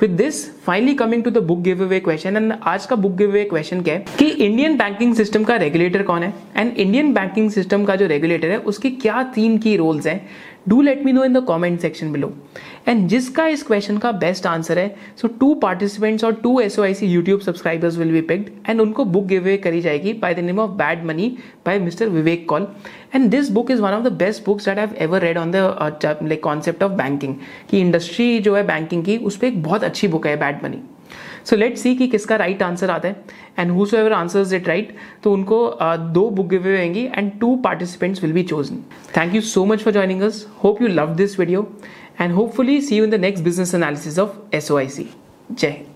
with 0.00 0.10
this 0.10 0.60
finally 0.60 0.94
coming 0.94 1.22
to 1.24 1.30
the 1.30 1.38
book 1.38 1.58
giveaway 1.82 2.00
question 2.00 2.36
and 2.36 2.52
आज 2.62 2.86
का 2.86 2.96
बुक 2.96 3.12
गिव 3.12 3.30
अवे 3.30 3.44
क्वेश्चन 3.44 3.80
क्या 3.82 3.94
है? 3.94 4.04
कि 4.18 4.26
इंडियन 4.26 4.76
बैंकिंग 4.76 5.14
सिस्टम 5.14 5.44
का 5.44 5.56
रेगुलेटर 5.56 6.02
कौन 6.02 6.22
है? 6.22 6.34
एंड 6.56 6.76
इंडियन 6.76 7.12
बैंकिंग 7.14 7.50
सिस्टम 7.50 7.84
का 7.84 7.96
जो 7.96 8.06
रेगुलेटर 8.06 8.50
है, 8.50 8.58
उसके 8.58 8.90
क्या 8.90 9.22
तीन 9.22 9.58
की 9.58 9.76
रोल्स 9.76 10.06
हैं? 10.06 10.28
Do 10.66 10.80
let 10.82 11.04
me 11.04 11.12
know 11.12 11.24
in 11.24 11.32
the 11.32 11.44
comment 11.44 11.80
section 11.80 12.12
below 12.12 12.32
and 12.88 13.06
जिसका 13.08 13.46
इस 13.46 13.62
क्वेश्चन 13.62 13.98
का 13.98 14.12
बेस्ट 14.14 14.46
आंसर 14.46 14.78
है 14.78 14.94
सो 15.16 15.28
टू 15.40 15.52
पार्टिसिपेंट्स 15.54 16.24
और 16.24 16.34
two 16.34 16.58
S 16.60 16.78
O 16.78 16.82
I 16.82 16.94
C 16.94 17.06
YouTube 17.06 17.40
subscribers 17.40 17.96
will 17.96 18.12
be 18.12 18.20
picked 18.28 18.70
and 18.70 18.80
उनको 18.80 19.04
बुक 19.06 19.26
गिव 19.26 19.42
अवे 19.42 19.56
करी 19.56 19.80
जाएगी 19.80 20.12
by 20.22 20.34
the 20.34 20.38
name 20.38 20.58
of 20.58 20.70
Bad 20.78 21.04
Money 21.04 21.28
by 21.66 21.78
mister 21.78 22.08
Vivek 22.08 22.48
Kaul 22.48 22.66
and 23.14 23.30
this 23.30 23.50
book 23.50 23.70
is 23.70 23.80
one 23.80 23.92
of 23.92 24.04
the 24.04 24.12
best 24.18 24.44
books 24.46 24.64
that 24.64 24.78
have 24.78 24.94
ever 24.98 25.20
read 25.20 25.38
on 25.38 25.50
the 25.50 25.56
like 26.04 26.42
concept 26.42 26.82
of 26.82 26.92
banking 26.92 27.34
कि 27.70 27.80
industry 27.80 28.38
जो 28.38 28.54
है 28.56 28.66
banking 28.66 29.04
की, 29.04 29.16
उस 29.18 29.36
पर 29.36 29.46
एक 29.46 29.62
बहुत 29.62 29.84
अच्छी 29.84 30.08
book 30.08 30.26
है 30.26 30.36
Bad 30.36 30.64
Money 30.64 30.82
so 31.50 31.56
let 31.56 31.76
see 31.78 31.94
कि 31.94 32.06
किसका 32.08 32.36
राइट 32.36 32.56
right 32.56 32.68
आंसर 32.68 32.90
आता 32.90 33.08
है. 33.08 33.24
And 33.58 33.70
whoever 33.94 34.12
answer 34.12 34.54
it 34.54 34.68
right 34.68 34.94
तो 35.22 35.32
उनको 35.32 35.64
uh, 35.82 35.96
दो 36.14 36.28
बुक 36.30 36.48
गिवे 36.48 36.78
होंगी 36.84 37.04
and 37.14 37.30
two 37.40 37.54
participants 37.56 38.22
will 38.22 38.32
be 38.32 38.42
chosen 38.42 38.84
thank 39.16 39.34
you 39.34 39.40
so 39.40 39.64
much 39.64 39.82
for 39.82 39.92
joining 39.92 40.22
us 40.22 40.46
hope 40.64 40.82
you 40.82 40.88
love 40.88 41.14
this 41.16 41.38
video 41.40 41.68
and 42.20 42.32
hopefully 42.32 42.80
see 42.80 42.96
you 42.96 43.04
in 43.04 43.10
the 43.10 43.20
next 43.20 43.44
business 43.44 43.74
analysis 43.74 44.18
of 44.18 44.56
S 44.56 44.70
O 44.70 44.76
I 44.76 44.88
C 44.88 45.08
जय 45.52 45.87